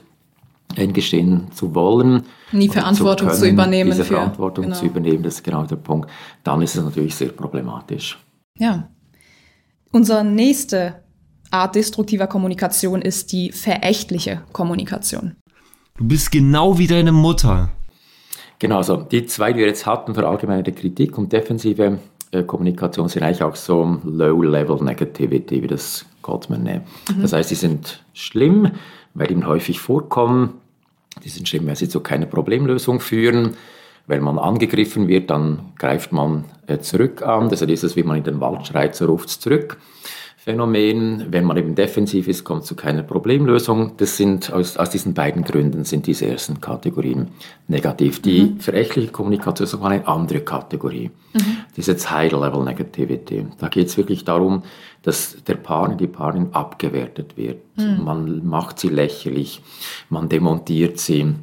eingestehen 0.75 1.51
zu 1.53 1.75
wollen, 1.75 2.23
nie 2.51 2.67
Verantwortung 2.67 3.29
zu, 3.29 3.33
können, 3.33 3.43
zu 3.43 3.49
übernehmen, 3.49 3.91
diese 3.91 4.05
Verantwortung 4.05 4.65
genau. 4.65 4.75
zu 4.75 4.85
übernehmen, 4.85 5.21
das 5.21 5.35
ist 5.35 5.43
genau 5.43 5.63
der 5.65 5.75
Punkt, 5.75 6.09
dann 6.43 6.63
ist 6.63 6.75
es 6.75 6.83
natürlich 6.83 7.13
sehr 7.13 7.29
problematisch. 7.29 8.17
Ja, 8.57 8.89
Unsere 9.91 10.23
nächste 10.23 10.95
Art 11.49 11.75
destruktiver 11.75 12.27
Kommunikation 12.27 13.01
ist 13.01 13.31
die 13.33 13.51
verächtliche 13.51 14.41
Kommunikation. 14.53 15.35
Du 15.97 16.07
bist 16.07 16.31
genau 16.31 16.77
wie 16.77 16.87
deine 16.87 17.11
Mutter. 17.11 17.69
Genau, 18.59 18.77
also 18.77 18.97
die 18.97 19.25
zwei, 19.25 19.51
die 19.51 19.59
wir 19.59 19.67
jetzt 19.67 19.85
hatten, 19.85 20.13
verallgemeinerte 20.13 20.71
Kritik 20.71 21.17
und 21.17 21.33
defensive 21.33 21.99
äh, 22.31 22.43
Kommunikation, 22.43 23.09
sind 23.09 23.23
eigentlich 23.23 23.43
auch 23.43 23.55
so 23.55 23.99
Low-Level 24.03 24.81
Negativity, 24.83 25.61
wie 25.61 25.67
das 25.67 26.05
Gottman 26.21 26.63
nennt. 26.63 26.83
Mhm. 27.09 27.21
Das 27.23 27.33
heißt, 27.33 27.49
sie 27.49 27.55
sind 27.55 28.03
schlimm, 28.13 28.71
weil 29.13 29.27
die 29.27 29.43
häufig 29.43 29.79
vorkommen. 29.79 30.53
Die 31.23 31.29
sind 31.29 31.49
schlimm, 31.49 31.67
weil 31.67 31.75
sie 31.75 31.89
zu 31.89 31.99
keiner 31.99 32.27
Problemlösung 32.27 33.01
führen. 33.01 33.57
Wenn 34.07 34.23
man 34.23 34.39
angegriffen 34.39 35.07
wird, 35.07 35.29
dann 35.29 35.73
greift 35.77 36.11
man 36.11 36.45
äh, 36.67 36.79
zurück 36.79 37.21
an. 37.21 37.49
Also 37.49 37.65
dieses, 37.65 37.95
wie 37.95 38.03
man 38.03 38.17
in 38.17 38.23
den 38.23 38.41
Wald 38.41 38.67
schreit, 38.67 38.95
so 38.95 39.05
ruft 39.05 39.29
es 39.29 39.39
zurück. 39.39 39.77
Phänomen. 40.43 41.27
Wenn 41.29 41.45
man 41.45 41.55
eben 41.57 41.75
defensiv 41.75 42.27
ist, 42.27 42.43
kommt 42.43 42.63
es 42.63 42.67
zu 42.67 42.75
keiner 42.75 43.03
Problemlösung. 43.03 43.91
Das 43.97 44.17
sind 44.17 44.51
aus, 44.51 44.75
aus 44.75 44.89
diesen 44.89 45.13
beiden 45.13 45.43
Gründen 45.43 45.83
sind 45.83 46.07
diese 46.07 46.25
ersten 46.25 46.59
Kategorien 46.59 47.27
negativ. 47.67 48.23
Die 48.23 48.41
mhm. 48.41 48.59
verächtliche 48.59 49.11
Kommunikation 49.11 49.65
ist 49.65 49.71
sogar 49.71 49.91
eine 49.91 50.07
andere 50.07 50.39
Kategorie. 50.39 51.11
Mhm. 51.33 51.57
Das 51.69 51.77
ist 51.77 51.87
jetzt 51.87 52.09
High-Level 52.09 52.63
Negativity. 52.63 53.45
Da 53.59 53.67
geht 53.67 53.89
es 53.89 53.97
wirklich 53.97 54.25
darum, 54.25 54.63
dass 55.03 55.37
der 55.43 55.57
Partner, 55.57 55.95
die 55.95 56.07
Partnerin 56.07 56.51
abgewertet 56.53 57.37
wird. 57.37 57.61
Mhm. 57.77 58.03
Man 58.03 58.47
macht 58.47 58.79
sie 58.79 58.89
lächerlich, 58.89 59.61
man 60.09 60.27
demontiert 60.27 60.97
sie 60.97 61.35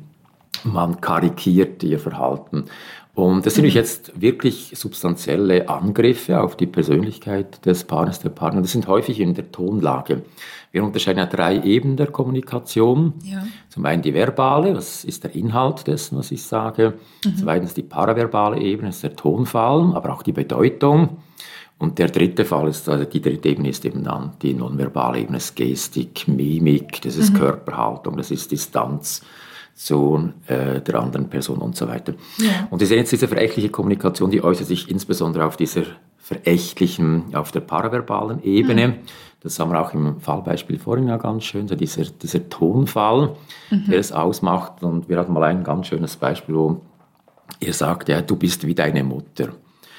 man 0.65 1.01
karikiert 1.01 1.83
ihr 1.83 1.99
Verhalten. 1.99 2.65
Und 3.19 3.47
das 3.47 3.57
sind 3.57 3.65
mhm. 3.65 3.73
jetzt 3.73 4.21
wirklich 4.21 4.75
substanzielle 4.77 5.69
Angriffe 5.69 6.41
auf 6.41 6.57
die 6.57 6.69
Persönlichkeit 6.69 7.67
des 7.67 7.83
Partners, 7.83 8.21
der 8.21 8.29
Partner. 8.29 8.63
Das 8.63 8.71
sind 8.71 8.87
häufig 8.87 9.19
in 9.19 9.35
der 9.35 9.51
Tonlage. 9.51 10.23
Wir 10.71 10.85
unterscheiden 10.85 11.19
ja 11.19 11.27
drei 11.27 11.61
Ebenen 11.61 11.97
der 11.97 12.07
Kommunikation. 12.07 13.15
Ja. 13.25 13.45
Zum 13.71 13.85
einen 13.87 14.03
die 14.03 14.15
verbale, 14.15 14.77
was 14.77 15.03
ist 15.03 15.25
der 15.25 15.35
Inhalt 15.35 15.89
dessen, 15.89 16.17
was 16.17 16.31
ich 16.31 16.45
sage. 16.45 16.95
Mhm. 17.25 17.37
Zweitens 17.37 17.75
die 17.75 17.83
paraverbale 17.83 18.61
Ebene, 18.61 18.91
das 18.91 18.97
ist 18.97 19.05
der 19.05 19.17
Tonfall, 19.17 19.97
aber 19.97 20.13
auch 20.13 20.23
die 20.23 20.33
Bedeutung. 20.33 21.17
Und 21.77 21.99
der 21.99 22.11
dritte 22.11 22.45
Fall 22.45 22.69
ist, 22.69 22.89
also 22.89 23.05
die 23.05 23.21
dritte 23.21 23.49
Ebene 23.49 23.71
ist 23.71 23.85
eben 23.85 24.05
dann 24.05 24.35
die 24.43 24.55
nonverbale 24.55 25.19
Ebene, 25.19 25.39
das 25.39 25.57
Gestik, 25.57 26.29
Mimik, 26.29 27.03
das 27.03 27.17
ist 27.17 27.33
mhm. 27.33 27.39
Körperhaltung, 27.39 28.17
das 28.17 28.31
ist 28.31 28.53
Distanz 28.53 29.23
zu 29.79 30.33
äh, 30.49 30.81
der 30.81 30.97
anderen 30.97 31.29
Person 31.29 31.59
und 31.59 31.77
so 31.77 31.87
weiter. 31.87 32.15
Ja. 32.39 32.67
Und 32.71 32.81
wir 32.81 32.87
sehen 32.89 32.99
jetzt 32.99 33.13
diese 33.13 33.29
verächtliche 33.29 33.69
Kommunikation, 33.69 34.31
die 34.31 34.43
äußert 34.43 34.67
sich 34.67 34.91
insbesondere 34.91 35.47
auf 35.47 35.57
dieser 35.57 35.83
verächtlichen, 36.19 37.33
auf 37.33 37.53
der 37.53 37.61
paraverbalen 37.61 38.43
Ebene. 38.43 38.89
Mhm. 38.89 38.95
Das 39.41 39.61
haben 39.61 39.71
wir 39.71 39.81
auch 39.81 39.95
im 39.95 40.21
Fallbeispiel 40.21 40.81
vorhin 40.81 41.07
ja 41.07 41.17
ganz 41.17 41.45
schön, 41.45 41.69
so 41.69 41.77
dieser, 41.77 42.03
dieser 42.03 42.49
Tonfall, 42.49 43.37
mhm. 43.71 43.85
der 43.89 44.01
es 44.01 44.11
ausmacht. 44.11 44.83
Und 44.83 45.09
wir 45.09 45.17
hatten 45.17 45.33
mal 45.33 45.45
ein 45.45 45.63
ganz 45.63 45.87
schönes 45.87 46.17
Beispiel, 46.17 46.57
wo 46.57 46.81
er 47.61 47.73
sagt, 47.73 48.09
ja, 48.09 48.21
du 48.21 48.35
bist 48.35 48.67
wie 48.67 48.75
deine 48.75 49.05
Mutter. 49.05 49.51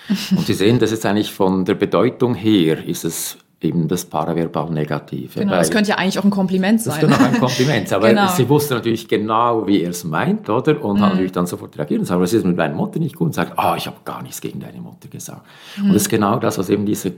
und 0.35 0.45
Sie 0.45 0.53
sehen, 0.55 0.79
das 0.79 0.91
ist 0.91 1.05
eigentlich 1.05 1.31
von 1.31 1.63
der 1.63 1.75
Bedeutung 1.75 2.35
her, 2.35 2.85
ist 2.85 3.05
es 3.05 3.37
eben 3.61 3.87
das 3.87 4.05
paraverbal 4.05 4.69
Negative. 4.69 5.39
Genau, 5.39 5.53
das 5.53 5.69
könnte 5.69 5.89
ja 5.89 5.97
eigentlich 5.97 6.17
auch 6.19 6.23
ein 6.23 6.29
Kompliment 6.29 6.81
sein. 6.81 6.93
Das 6.93 6.99
könnte 6.99 7.15
auch 7.15 7.33
ein 7.33 7.39
Kompliment 7.39 7.89
sein, 7.89 7.97
aber 7.97 8.09
genau. 8.09 8.27
sie 8.27 8.47
wusste 8.47 8.75
natürlich 8.75 9.07
genau, 9.07 9.67
wie 9.67 9.81
er 9.81 9.89
es 9.89 10.03
meint, 10.03 10.49
oder? 10.49 10.83
Und 10.83 10.97
mhm. 10.97 11.01
hat 11.01 11.09
natürlich 11.11 11.33
dann 11.33 11.45
sofort 11.45 11.77
reagiert 11.77 11.99
und 11.99 12.05
sagt, 12.05 12.21
was 12.21 12.33
ist 12.33 12.45
mit 12.45 12.55
meiner 12.55 12.75
Mutter 12.75 12.99
nicht 12.99 13.15
gut? 13.15 13.27
Und 13.27 13.33
sagt, 13.33 13.53
ah, 13.57 13.73
oh, 13.73 13.75
ich 13.75 13.85
habe 13.87 13.97
gar 14.05 14.21
nichts 14.21 14.39
gegen 14.39 14.59
deine 14.59 14.79
Mutter 14.79 15.09
gesagt. 15.09 15.41
Mhm. 15.77 15.85
Und 15.85 15.93
das 15.93 16.03
ist 16.03 16.09
genau 16.09 16.37
das, 16.37 16.57
was 16.57 16.69
eben 16.69 16.85
diese 16.85 17.13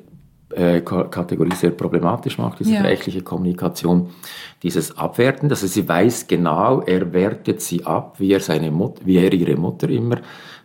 äh, 0.55 0.81
Kategorie 0.81 1.53
sehr 1.53 1.71
problematisch 1.71 2.37
macht, 2.37 2.59
diese 2.59 2.73
ja. 2.73 2.81
rechtliche 2.81 3.21
Kommunikation, 3.21 4.09
dieses 4.63 4.97
Abwerten, 4.97 5.47
dass 5.47 5.61
sie 5.61 5.87
weiß 5.87 6.27
genau, 6.27 6.81
er 6.81 7.13
wertet 7.13 7.61
sie 7.61 7.85
ab, 7.85 8.15
wie 8.19 8.33
er, 8.33 8.39
seine 8.39 8.71
Mut 8.71 8.97
wie 9.05 9.17
er 9.17 9.31
ihre 9.31 9.55
Mutter 9.55 9.89
immer 9.89 10.17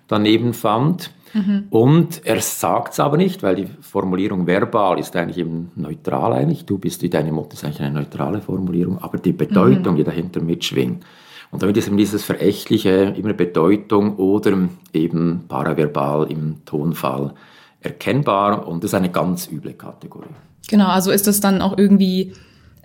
daneben 0.09 0.55
fand. 0.55 1.11
Mhm. 1.35 1.67
Und 1.71 2.25
er 2.25 2.41
sagt 2.41 2.93
es 2.93 3.01
aber 3.01 3.17
nicht, 3.17 3.43
weil 3.43 3.57
die 3.57 3.69
Formulierung 3.81 4.47
verbal 4.47 4.99
ist 4.99 5.15
eigentlich 5.17 5.39
eben 5.39 5.71
neutral 5.75 6.33
eigentlich. 6.33 6.65
Du 6.65 6.79
bist 6.79 7.03
wie 7.03 7.11
deine 7.11 7.33
Mutter 7.33 7.55
ist 7.55 7.65
eigentlich 7.65 7.81
eine 7.81 8.01
neutrale 8.01 8.41
Formulierung, 8.41 8.99
aber 8.99 9.19
die 9.19 9.33
Bedeutung, 9.33 9.95
mhm. 9.95 9.99
die 9.99 10.05
dahinter 10.05 10.41
mitschwingt. 10.41 11.05
Und 11.51 11.63
damit 11.63 11.77
ist 11.77 11.87
eben 11.87 11.97
dieses 11.97 12.25
Verächtliche 12.25 13.15
immer 13.17 13.33
Bedeutung 13.33 14.17
oder 14.17 14.69
eben 14.93 15.45
paraverbal 15.49 16.31
im 16.31 16.65
Tonfall 16.65 17.35
erkennbar 17.81 18.67
und 18.67 18.83
das 18.83 18.91
ist 18.91 18.95
eine 18.95 19.11
ganz 19.11 19.49
üble 19.51 19.75
Kategorie. 19.75 20.27
Genau, 20.69 20.89
also 20.89 21.13
ist 21.13 21.27
das 21.27 21.41
dann 21.41 21.63
auch 21.63 21.79
irgendwie, 21.79 22.33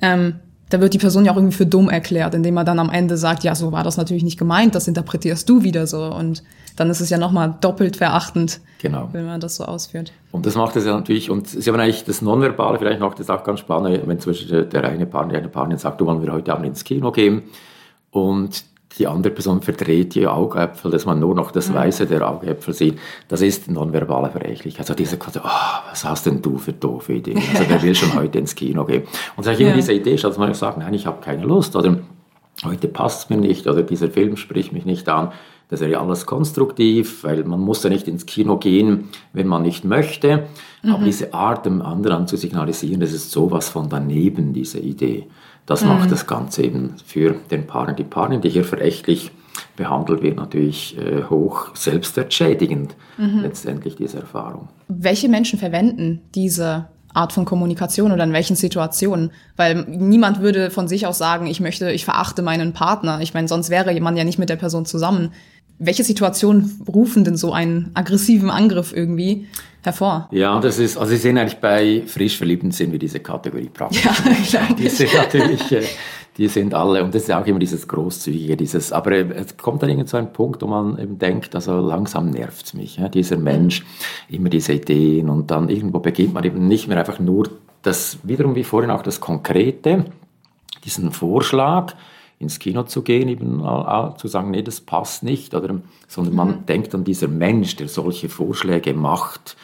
ähm, 0.02 0.36
da 0.72 0.80
wird 0.80 0.94
die 0.94 0.98
Person 0.98 1.26
ja 1.26 1.34
auch 1.34 1.36
irgendwie 1.36 1.56
für 1.56 1.66
dumm 1.66 1.90
erklärt, 1.90 2.34
indem 2.34 2.56
man 2.56 2.66
dann 2.66 2.80
am 2.80 2.90
Ende 2.90 3.18
sagt, 3.18 3.44
ja, 3.44 3.54
so 3.56 3.72
war 3.72 3.84
das 3.84 3.98
natürlich 3.98 4.24
nicht 4.24 4.40
gemeint, 4.40 4.74
das 4.74 4.88
interpretierst 4.88 5.48
du 5.48 5.64
wieder 5.64 5.86
so 5.86 6.04
und 6.06 6.44
dann 6.78 6.90
ist 6.90 7.02
es 7.02 7.10
ja 7.10 7.18
nochmal 7.18 7.56
doppelt 7.60 7.98
verachtend, 7.98 8.62
genau. 8.82 9.10
wenn 9.12 9.26
man 9.26 9.42
das 9.42 9.58
so 9.58 9.66
ausführt. 9.66 10.14
Und 10.32 10.46
das 10.46 10.56
macht 10.56 10.76
es 10.78 10.86
ja 10.86 10.94
natürlich, 10.96 11.30
und 11.30 11.48
Sie 11.48 11.70
haben 11.70 11.80
eigentlich 11.80 12.06
das 12.06 12.22
Nonverbale 12.22 12.80
vielleicht 12.80 13.02
noch, 13.02 13.12
das 13.12 13.22
ist 13.22 13.30
auch 13.30 13.44
ganz 13.44 13.60
spannend, 13.60 14.08
wenn 14.08 14.20
zum 14.20 14.32
Beispiel 14.32 14.48
der, 14.48 14.82
der 14.82 14.86
eine 14.86 15.06
Partner, 15.06 15.34
die 15.34 15.40
eine 15.40 15.50
Partnerin 15.50 15.80
sagt, 15.80 16.00
du 16.00 16.06
wollen 16.06 16.24
wir 16.24 16.32
heute 16.32 16.54
Abend 16.54 16.66
ins 16.66 16.86
Kino 16.86 17.12
gehen 17.12 17.44
und 18.12 18.64
die 18.98 19.08
andere 19.08 19.34
Person 19.34 19.62
verdreht 19.62 20.16
die 20.16 20.28
Augäpfel, 20.28 20.92
dass 20.92 21.06
man 21.06 21.20
nur 21.20 21.34
noch 21.34 21.52
das 21.52 21.74
Weiße 21.74 22.06
der 22.08 22.30
Augäpfel 22.30 22.74
sieht. 22.74 23.00
Das 23.28 23.42
ist 23.42 23.70
nonverbale 23.70 24.30
Verächtlichkeit. 24.30 24.82
Also 24.82 24.94
diese 24.94 25.18
quasi, 25.18 25.40
oh, 25.40 25.90
was 25.90 26.04
hast 26.04 26.26
denn 26.26 26.42
du 26.42 26.58
für 26.58 26.74
doofe 26.74 27.14
Ideen? 27.14 27.42
Also 27.54 27.66
wer 27.68 27.82
will 27.82 27.96
schon 27.96 28.14
heute 28.14 28.40
ins 28.40 28.56
Kino 28.56 28.86
gehen? 28.86 29.04
Und 29.36 29.44
sage 29.44 29.58
ich 29.58 29.64
immer 29.64 29.74
diese 29.74 29.94
Idee, 29.94 30.16
dass 30.16 30.38
man 30.38 30.54
sagt, 30.54 30.78
nein, 30.78 30.94
ich 30.94 31.06
habe 31.06 31.22
keine 31.22 31.44
Lust 31.44 31.76
oder 31.76 31.98
heute 32.64 32.88
passt 32.88 33.24
es 33.24 33.30
mir 33.30 33.38
nicht 33.38 33.68
oder 33.68 33.82
dieser 33.82 34.10
Film 34.10 34.36
spricht 34.36 34.74
mich 34.74 34.86
nicht 34.86 35.08
an. 35.10 35.32
Das 35.70 35.80
wäre 35.80 35.92
ja 35.92 36.02
alles 36.02 36.26
konstruktiv, 36.26 37.24
weil 37.24 37.46
man 37.46 37.62
muss 37.62 37.82
ja 37.84 37.90
nicht 37.90 38.10
ins 38.10 38.26
Kino 38.26 38.58
gehen, 38.58 39.10
wenn 39.32 39.48
man 39.48 39.62
nicht 39.62 39.86
möchte. 39.86 40.50
Mhm. 40.84 40.92
Aber 40.92 41.06
diese 41.06 41.34
Art, 41.34 41.66
dem 41.66 41.82
anderen 41.82 42.28
zu 42.28 42.36
signalisieren, 42.36 43.00
das 43.00 43.14
ist 43.14 43.32
sowas 43.32 43.70
von 43.70 43.88
daneben, 43.88 44.52
diese 44.52 44.80
Idee. 44.80 45.28
Das 45.66 45.84
mhm. 45.84 45.90
macht 45.90 46.12
das 46.12 46.28
Ganze 46.28 46.64
eben 46.64 46.96
für 47.06 47.36
den 47.52 47.68
Paaren. 47.68 47.96
Die 47.96 48.04
Paaren, 48.04 48.42
die 48.42 48.50
hier 48.50 48.66
verächtlich 48.66 49.32
behandelt 49.76 50.22
wird, 50.22 50.38
natürlich 50.38 50.98
äh, 50.98 51.24
hoch 51.30 51.76
selbstentschädigend, 51.76 52.96
mhm. 53.18 53.40
letztendlich 53.42 53.96
diese 53.96 54.20
Erfahrung. 54.20 54.70
Welche 54.88 55.30
Menschen 55.30 55.60
verwenden 55.60 56.22
diese 56.36 56.88
Art 57.14 57.34
von 57.34 57.46
Kommunikation 57.46 58.12
oder 58.12 58.24
in 58.24 58.34
welchen 58.34 58.56
Situationen? 58.56 59.32
Weil 59.56 59.86
niemand 59.88 60.42
würde 60.42 60.72
von 60.72 60.88
sich 60.88 61.06
aus 61.06 61.18
sagen, 61.18 61.48
ich 61.48 61.60
möchte, 61.60 61.92
ich 61.92 62.06
verachte 62.06 62.42
meinen 62.42 62.74
Partner. 62.74 63.22
Ich 63.22 63.34
meine, 63.34 63.48
sonst 63.48 63.70
wäre 63.70 64.00
man 64.02 64.18
ja 64.18 64.24
nicht 64.24 64.40
mit 64.40 64.50
der 64.50 64.56
Person 64.56 64.86
zusammen. 64.86 65.34
Welche 65.80 66.04
Situationen 66.04 66.82
rufen 66.88 67.24
denn 67.24 67.38
so 67.38 67.54
einen 67.54 67.92
aggressiven 67.96 68.50
Angriff 68.50 68.94
irgendwie 68.96 69.48
hervor? 69.84 70.30
Ja, 70.32 70.60
das 70.60 70.78
ist, 70.78 70.98
also 70.98 71.12
Sie 71.12 71.18
sehen 71.18 71.38
eigentlich 71.38 71.60
bei 71.60 72.04
frisch 72.06 72.38
Verliebten 72.38 72.72
sehen 72.72 72.92
wir 72.92 73.00
diese 73.00 73.20
Kategorie 73.20 73.70
praktisch. 73.74 74.04
Ja, 74.06 74.12
klar. 74.48 74.68
Diese 74.78 75.06
natürlich, 75.06 75.72
äh, 75.72 75.84
die 76.38 76.48
sind 76.48 76.74
alle, 76.74 77.04
und 77.04 77.14
das 77.14 77.24
ist 77.24 77.32
auch 77.32 77.46
immer 77.46 77.60
dieses 77.60 77.88
Großzügige, 77.88 78.56
dieses, 78.56 78.92
aber 78.92 79.12
äh, 79.12 79.30
es 79.34 79.58
kommt 79.58 79.82
dann 79.82 79.90
irgendwann 79.90 80.08
zu 80.08 80.18
einem 80.18 80.34
Punkt, 80.34 80.62
wo 80.62 80.68
man 80.68 80.98
eben 80.98 81.20
denkt, 81.20 81.54
also 81.56 81.80
langsam 81.80 82.30
nervt 82.30 82.66
es 82.66 82.74
mich, 82.74 82.98
ja, 82.98 83.10
dieser 83.10 83.38
Mensch, 83.38 83.86
immer 84.30 84.50
diese 84.50 84.74
Ideen 84.74 85.30
und 85.30 85.52
dann 85.52 85.70
irgendwo 85.70 86.00
beginnt 86.00 86.34
man 86.34 86.44
eben 86.44 86.68
nicht 86.68 86.88
mehr 86.88 86.98
einfach 86.98 87.20
nur 87.20 87.50
das, 87.82 88.20
wiederum 88.24 88.56
wie 88.56 88.64
vorhin 88.64 88.92
auch 88.92 89.02
das 89.02 89.20
Konkrete, 89.20 90.06
diesen 90.86 91.12
Vorschlag, 91.12 91.94
ins 92.40 92.58
Kino 92.58 92.84
zu 92.84 93.04
gehen, 93.04 93.30
eben 93.30 93.64
zu 94.18 94.28
sagen, 94.28 94.50
nee, 94.50 94.64
das 94.64 94.82
passt 94.82 95.22
nicht, 95.22 95.54
oder, 95.54 95.76
sondern 96.08 96.34
man 96.34 96.48
mhm. 96.48 96.66
denkt 96.66 96.96
an 96.96 97.04
dieser 97.04 97.28
Mensch, 97.28 97.76
der 97.76 97.88
solche 97.88 98.30
Vorschläge 98.30 98.96
macht, 98.96 99.56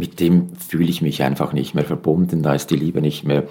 mit 0.00 0.18
dem 0.18 0.48
fühle 0.56 0.88
ich 0.88 1.02
mich 1.02 1.22
einfach 1.22 1.52
nicht 1.52 1.74
mehr 1.74 1.84
verbunden, 1.84 2.42
da 2.42 2.54
ist 2.54 2.70
die 2.70 2.76
Liebe 2.76 3.00
nicht 3.00 3.24
mehr 3.24 3.44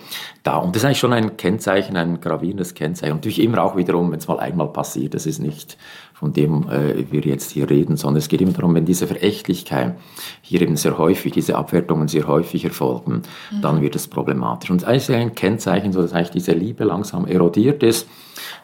da. 0.44 0.58
Und 0.58 0.76
das 0.76 0.82
ist 0.82 0.86
eigentlich 0.86 1.00
schon 1.00 1.14
ein 1.14 1.38
Kennzeichen, 1.38 1.96
ein 1.96 2.20
gravierendes 2.20 2.74
Kennzeichen. 2.74 3.14
Und 3.14 3.18
natürlich 3.20 3.42
immer 3.42 3.64
auch 3.64 3.78
wiederum, 3.78 4.12
wenn 4.12 4.20
es 4.20 4.28
mal 4.28 4.40
einmal 4.40 4.68
passiert, 4.68 5.14
das 5.14 5.26
ist 5.26 5.40
nicht 5.40 5.78
von 6.20 6.34
dem 6.34 6.68
äh, 6.70 7.10
wir 7.12 7.22
jetzt 7.22 7.52
hier 7.52 7.70
reden, 7.70 7.96
sondern 7.96 8.18
es 8.18 8.28
geht 8.28 8.42
immer 8.42 8.52
darum, 8.52 8.76
wenn 8.76 8.84
diese 8.84 9.08
Verächtlichkeit 9.08 9.96
hier 10.42 10.62
eben 10.62 10.76
sehr 10.76 10.98
häufig, 10.98 11.32
diese 11.32 11.56
Abwertungen 11.56 12.10
sehr 12.10 12.28
häufig 12.28 12.66
erfolgen, 12.66 13.22
mhm. 13.52 13.62
dann 13.62 13.82
wird 13.82 13.96
es 13.96 14.10
problematisch. 14.10 14.70
Und 14.70 14.84
es 14.84 15.04
ist 15.04 15.12
ein 15.12 15.34
Kennzeichen, 15.34 15.94
so 15.94 16.02
dass 16.02 16.12
eigentlich 16.12 16.32
diese 16.32 16.52
Liebe 16.52 16.84
langsam 16.84 17.26
erodiert 17.26 17.84
ist, 17.84 18.06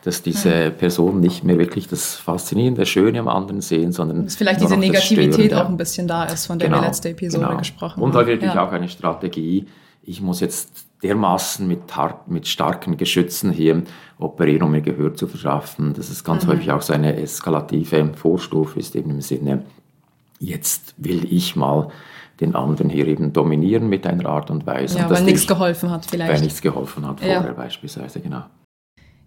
dass 0.03 0.21
diese 0.21 0.71
mhm. 0.71 0.77
Personen 0.77 1.19
nicht 1.21 1.45
mehr 1.45 1.57
wirklich 1.57 1.87
das 1.87 2.15
Faszinierende, 2.15 2.85
Schöne 2.85 3.21
am 3.21 3.29
anderen 3.29 3.61
sehen, 3.61 3.93
sondern 3.93 4.25
dass 4.25 4.35
vielleicht 4.35 4.59
diese 4.59 4.75
Negativität 4.75 5.53
auch 5.53 5.69
ein 5.69 5.77
bisschen 5.77 6.09
da 6.09 6.25
ist, 6.25 6.47
von 6.47 6.59
der 6.59 6.67
genau, 6.67 6.81
wir 6.81 6.87
letzte 6.87 7.09
Episode 7.09 7.45
genau. 7.45 7.57
gesprochen 7.57 7.93
haben. 7.93 8.01
Und 8.01 8.15
da 8.15 8.27
wird 8.27 8.41
natürlich 8.41 8.55
ja. 8.55 8.67
auch 8.67 8.73
eine 8.73 8.89
Strategie, 8.89 9.65
ich 10.03 10.21
muss 10.21 10.41
jetzt 10.41 10.85
dermaßen 11.03 11.67
mit, 11.67 11.79
mit 12.27 12.47
starken 12.47 12.97
Geschützen 12.97 13.51
hier 13.51 13.83
operieren, 14.17 14.63
um 14.63 14.71
mir 14.71 14.81
Gehör 14.81 15.13
zu 15.13 15.27
verschaffen. 15.27 15.93
Das 15.93 16.09
ist 16.09 16.23
ganz 16.23 16.45
mhm. 16.45 16.51
häufig 16.51 16.71
auch 16.71 16.81
so 16.81 16.93
eine 16.93 17.15
eskalative 17.17 18.13
Vorstufe, 18.15 18.79
ist 18.79 18.95
eben 18.95 19.11
im 19.11 19.21
Sinne, 19.21 19.63
jetzt 20.39 20.95
will 20.97 21.25
ich 21.31 21.55
mal 21.55 21.89
den 22.39 22.55
anderen 22.55 22.89
hier 22.89 23.07
eben 23.07 23.31
dominieren 23.31 23.87
mit 23.87 24.05
einer 24.05 24.25
Art 24.27 24.51
und 24.51 24.65
Weise. 24.65 24.97
Ja, 24.97 25.07
und 25.07 25.13
weil 25.13 25.23
nichts 25.23 25.47
geholfen 25.47 25.89
hat 25.89 26.05
vielleicht. 26.05 26.33
Weil 26.33 26.41
nichts 26.41 26.61
geholfen 26.61 27.07
hat 27.07 27.19
vorher 27.19 27.45
ja. 27.45 27.53
beispielsweise, 27.53 28.19
genau. 28.19 28.43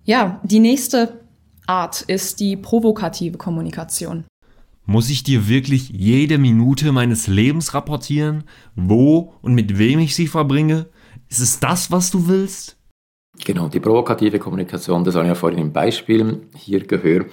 Ja, 0.05 0.41
die 0.43 0.61
nächste 0.61 1.21
Art 1.67 2.03
ist 2.03 2.41
die 2.41 2.57
provokative 2.57 3.39
Kommunikation. 3.39 4.25
Muss 4.87 5.11
ich 5.11 5.23
dir 5.23 5.49
wirklich 5.49 5.91
jede 5.91 6.39
Minute 6.39 6.93
meines 6.93 7.27
Lebens 7.27 7.75
rapportieren, 7.75 8.45
wo 8.75 9.35
und 9.43 9.55
mit 9.55 9.77
wem 9.77 9.99
ich 9.99 10.15
sie 10.15 10.27
verbringe? 10.27 10.87
Ist 11.29 11.41
es 11.41 11.61
das, 11.61 11.91
was 11.91 12.11
du 12.11 12.27
willst? 12.27 12.78
Genau, 13.45 13.69
die 13.69 13.81
provokative 13.81 14.39
Kommunikation, 14.39 15.05
das 15.05 15.15
habe 15.15 15.25
ich 15.25 15.31
ja 15.31 15.35
vorhin 15.35 15.59
im 15.59 15.73
Beispiel 15.73 16.41
hier 16.55 16.81
gehört. 16.81 17.27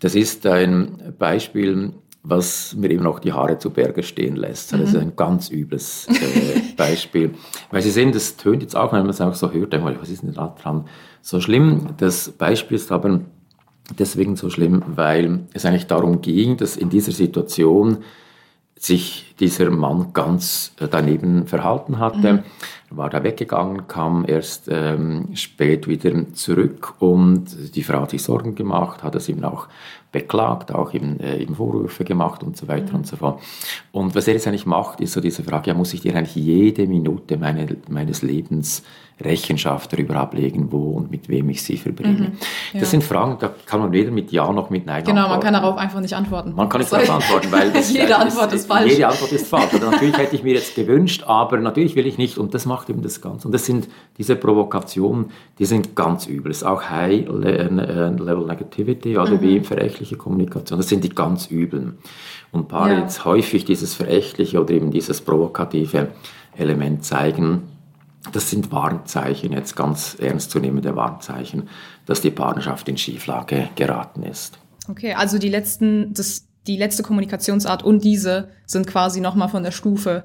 Das 0.00 0.14
ist 0.14 0.46
ein 0.46 1.14
Beispiel, 1.18 1.92
was 2.22 2.74
mir 2.74 2.90
eben 2.90 3.06
auch 3.06 3.20
die 3.20 3.32
Haare 3.32 3.58
zu 3.58 3.70
Berge 3.70 4.02
stehen 4.02 4.36
lässt. 4.36 4.72
Das 4.72 4.80
ist 4.80 4.94
mhm. 4.94 5.00
ein 5.00 5.16
ganz 5.16 5.50
übles 5.50 6.06
äh, 6.08 6.60
Beispiel. 6.76 7.34
Weil 7.70 7.82
Sie 7.82 7.90
sehen, 7.90 8.12
das 8.12 8.36
tönt 8.36 8.62
jetzt 8.62 8.76
auch, 8.76 8.92
wenn 8.92 9.00
man 9.00 9.10
es 9.10 9.20
auch 9.20 9.34
so 9.34 9.50
hört, 9.50 9.72
denkt 9.72 9.84
man, 9.84 10.00
was 10.00 10.10
ist 10.10 10.22
denn 10.22 10.34
da 10.34 10.54
dran 10.60 10.86
so 11.22 11.40
schlimm? 11.40 11.94
Das 11.96 12.30
Beispiel 12.30 12.76
ist 12.76 12.92
aber 12.92 13.20
deswegen 13.98 14.36
so 14.36 14.50
schlimm, 14.50 14.82
weil 14.86 15.46
es 15.54 15.64
eigentlich 15.64 15.86
darum 15.86 16.20
ging, 16.20 16.56
dass 16.56 16.76
in 16.76 16.90
dieser 16.90 17.12
Situation 17.12 17.98
sich 18.78 19.34
dieser 19.40 19.70
Mann 19.70 20.12
ganz 20.12 20.72
äh, 20.80 20.88
daneben 20.88 21.46
verhalten 21.46 21.98
hatte. 21.98 22.32
Mhm. 22.32 22.42
War 22.90 23.10
da 23.10 23.22
weggegangen, 23.22 23.86
kam 23.86 24.24
erst 24.26 24.68
ähm, 24.70 25.28
spät 25.34 25.88
wieder 25.88 26.32
zurück 26.32 26.94
und 27.00 27.74
die 27.74 27.82
Frau 27.82 28.00
hat 28.00 28.10
sich 28.10 28.22
Sorgen 28.22 28.54
gemacht, 28.54 29.02
hat 29.02 29.14
es 29.14 29.28
ihm 29.28 29.44
auch 29.44 29.68
beklagt, 30.10 30.72
auch 30.72 30.94
ihm, 30.94 31.18
äh, 31.20 31.36
ihm 31.36 31.54
Vorwürfe 31.54 32.04
gemacht 32.04 32.42
und 32.42 32.56
so 32.56 32.66
weiter 32.66 32.90
mhm. 32.90 33.00
und 33.00 33.06
so 33.06 33.16
fort. 33.16 33.42
Und 33.92 34.14
was 34.14 34.26
er 34.26 34.34
jetzt 34.34 34.46
eigentlich 34.46 34.66
macht, 34.66 35.00
ist 35.00 35.12
so 35.12 35.20
diese 35.20 35.42
Frage, 35.42 35.68
ja, 35.68 35.74
muss 35.74 35.92
ich 35.92 36.00
dir 36.00 36.16
eigentlich 36.16 36.36
jede 36.36 36.86
Minute 36.86 37.36
meine, 37.36 37.76
meines 37.88 38.22
Lebens 38.22 38.82
Rechenschaft 39.20 39.92
darüber 39.92 40.16
ablegen, 40.16 40.70
wo 40.70 40.90
und 40.90 41.10
mit 41.10 41.28
wem 41.28 41.48
ich 41.50 41.62
sie 41.62 41.76
verbringe. 41.76 42.28
Mhm, 42.28 42.32
ja. 42.72 42.80
Das 42.80 42.90
sind 42.90 43.02
Fragen, 43.02 43.36
da 43.40 43.50
kann 43.66 43.80
man 43.80 43.90
weder 43.92 44.10
mit 44.10 44.30
Ja 44.30 44.52
noch 44.52 44.70
mit 44.70 44.86
Nein 44.86 45.02
genau, 45.02 45.22
antworten. 45.22 45.24
Genau, 45.24 45.28
man 45.28 45.40
kann 45.40 45.52
darauf 45.54 45.76
einfach 45.76 46.00
nicht 46.00 46.14
antworten. 46.14 46.54
Man 46.54 46.68
kann 46.68 46.80
nicht 46.80 46.92
darauf 46.92 47.10
antworten, 47.10 47.50
weil 47.50 47.70
das, 47.72 47.92
jede 47.92 48.16
Antwort 48.16 48.52
ist, 48.52 48.60
ist 48.60 48.66
falsch. 48.66 48.92
Jede 48.92 49.08
Antwort 49.08 49.32
ist 49.32 49.48
falsch. 49.48 49.74
Oder 49.74 49.90
natürlich 49.90 50.16
hätte 50.16 50.36
ich 50.36 50.42
mir 50.42 50.54
jetzt 50.54 50.74
gewünscht, 50.74 51.24
aber 51.26 51.58
natürlich 51.58 51.96
will 51.96 52.06
ich 52.06 52.18
nicht 52.18 52.38
und 52.38 52.54
das 52.54 52.66
macht 52.66 52.90
eben 52.90 53.02
das 53.02 53.20
Ganze. 53.20 53.48
Und 53.48 53.52
das 53.52 53.66
sind 53.66 53.88
diese 54.18 54.36
Provokationen, 54.36 55.26
die 55.58 55.64
sind 55.64 55.96
ganz 55.96 56.26
übel. 56.26 56.50
Das 56.50 56.58
ist 56.58 56.64
auch 56.64 56.88
High 56.88 57.26
Level 57.28 58.46
Negativity 58.46 59.18
oder 59.18 59.32
mhm. 59.32 59.40
wie 59.40 59.60
verächtliche 59.60 60.16
Kommunikation. 60.16 60.78
Das 60.78 60.88
sind 60.88 61.02
die 61.02 61.10
ganz 61.10 61.50
üblen. 61.50 61.98
Und 62.52 62.68
Paare 62.68 62.92
ja. 62.92 63.00
jetzt 63.00 63.24
häufig 63.24 63.64
dieses 63.64 63.94
verächtliche 63.94 64.60
oder 64.60 64.70
eben 64.70 64.90
dieses 64.90 65.20
provokative 65.20 66.08
Element 66.56 67.04
zeigen, 67.04 67.62
das 68.32 68.50
sind 68.50 68.70
Warnzeichen, 68.72 69.52
jetzt 69.52 69.76
ganz 69.76 70.16
ernstzunehmende 70.18 70.94
Warnzeichen, 70.96 71.68
dass 72.06 72.20
die 72.20 72.30
Partnerschaft 72.30 72.88
in 72.88 72.96
Schieflage 72.96 73.68
geraten 73.76 74.22
ist. 74.22 74.58
Okay, 74.88 75.12
also 75.14 75.38
die 75.38 75.48
letzten, 75.50 76.12
das, 76.14 76.46
die 76.66 76.76
letzte 76.76 77.02
Kommunikationsart 77.02 77.82
und 77.82 78.02
diese 78.04 78.48
sind 78.66 78.86
quasi 78.86 79.20
nochmal 79.20 79.48
von 79.48 79.62
der 79.62 79.72
Stufe 79.72 80.24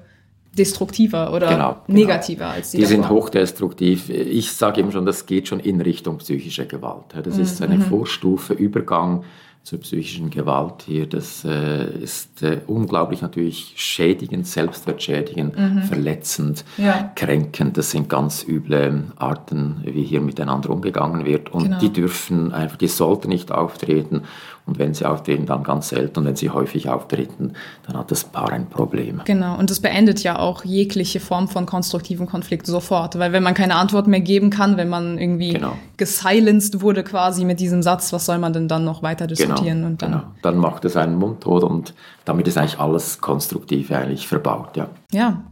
destruktiver 0.56 1.32
oder 1.32 1.48
Genau, 1.48 1.76
genau. 1.86 1.98
negativer 1.98 2.46
als 2.48 2.70
die 2.70 2.76
Die 2.78 2.84
sind 2.86 3.08
hochdestruktiv. 3.08 4.08
Ich 4.08 4.52
sage 4.52 4.80
eben 4.80 4.92
schon, 4.92 5.04
das 5.04 5.26
geht 5.26 5.48
schon 5.48 5.58
in 5.60 5.80
Richtung 5.80 6.18
psychische 6.18 6.66
Gewalt. 6.66 7.06
Das 7.24 7.38
ist 7.38 7.60
Mhm. 7.60 7.66
eine 7.66 7.80
Vorstufe, 7.80 8.54
Übergang 8.54 9.24
zur 9.64 9.80
psychischen 9.80 10.28
Gewalt 10.30 10.84
hier. 10.86 11.06
Das 11.08 11.42
äh, 11.44 11.86
ist 11.98 12.42
äh, 12.42 12.60
unglaublich 12.66 13.22
natürlich 13.22 13.72
schädigend, 13.76 14.46
selbstwertschädigend, 14.46 15.54
verletzend, 15.88 16.64
Mhm. 16.76 16.84
Ja. 16.84 17.10
kränkend. 17.14 17.76
Das 17.78 17.90
sind 17.90 18.08
ganz 18.10 18.44
üble 18.46 19.04
Arten, 19.16 19.80
wie 19.84 20.02
hier 20.04 20.20
miteinander 20.20 20.68
umgegangen 20.70 21.24
wird. 21.24 21.50
Und 21.52 21.64
Genau. 21.64 21.78
die 21.78 21.92
dürfen 21.92 22.52
einfach, 22.52 22.76
die 22.76 22.88
sollten 22.88 23.28
nicht 23.28 23.50
auftreten. 23.52 24.22
Und 24.66 24.78
wenn 24.78 24.94
sie 24.94 25.04
auftreten, 25.04 25.44
dann 25.44 25.62
ganz 25.62 25.90
selten. 25.90 26.20
Und 26.20 26.24
wenn 26.24 26.36
sie 26.36 26.48
häufig 26.48 26.88
auftreten, 26.88 27.52
dann 27.86 27.98
hat 27.98 28.10
das 28.10 28.24
Paar 28.24 28.50
ein 28.50 28.70
Problem. 28.70 29.20
Genau, 29.26 29.58
und 29.58 29.68
das 29.68 29.80
beendet 29.80 30.22
ja 30.22 30.38
auch 30.38 30.64
jegliche 30.64 31.20
Form 31.20 31.48
von 31.48 31.66
konstruktiven 31.66 32.26
Konflikt 32.26 32.66
sofort. 32.66 33.18
Weil 33.18 33.32
wenn 33.32 33.42
man 33.42 33.52
keine 33.52 33.74
Antwort 33.76 34.06
mehr 34.06 34.20
geben 34.20 34.48
kann, 34.48 34.78
wenn 34.78 34.88
man 34.88 35.18
irgendwie 35.18 35.52
Genau. 35.52 35.76
gesilenced 35.98 36.80
wurde 36.80 37.04
quasi 37.04 37.44
mit 37.44 37.60
diesem 37.60 37.82
Satz, 37.82 38.12
was 38.14 38.24
soll 38.24 38.38
man 38.38 38.54
denn 38.54 38.66
dann 38.68 38.84
noch 38.84 39.02
weiter 39.02 39.26
diskutieren? 39.26 39.84
und 39.84 40.00
dann, 40.00 40.12
genau. 40.12 40.24
dann 40.42 40.56
macht 40.56 40.84
es 40.86 40.96
einen 40.96 41.16
mundtot 41.16 41.62
und 41.62 41.94
damit 42.24 42.48
ist 42.48 42.56
eigentlich 42.56 42.78
alles 42.78 43.20
Konstruktive 43.20 43.96
eigentlich 43.98 44.26
verbaut. 44.26 44.76
Ja. 44.76 44.88
Ja. 45.12 45.44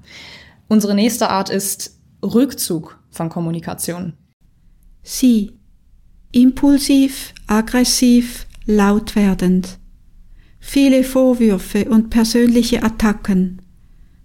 Unsere 0.69 0.95
nächste 0.95 1.29
Art 1.29 1.51
ist 1.51 1.99
Rückzug 2.23 2.99
von 3.11 3.29
Kommunikation. 3.29 4.15
Sie. 5.03 5.59
Impulsiv, 6.35 7.35
aggressiv, 7.47 8.47
laut 8.67 9.17
werdend. 9.17 9.79
Viele 10.61 11.05
Vorwürfe 11.05 11.87
und 11.87 12.11
persönliche 12.11 12.83
Attacken. 12.83 13.61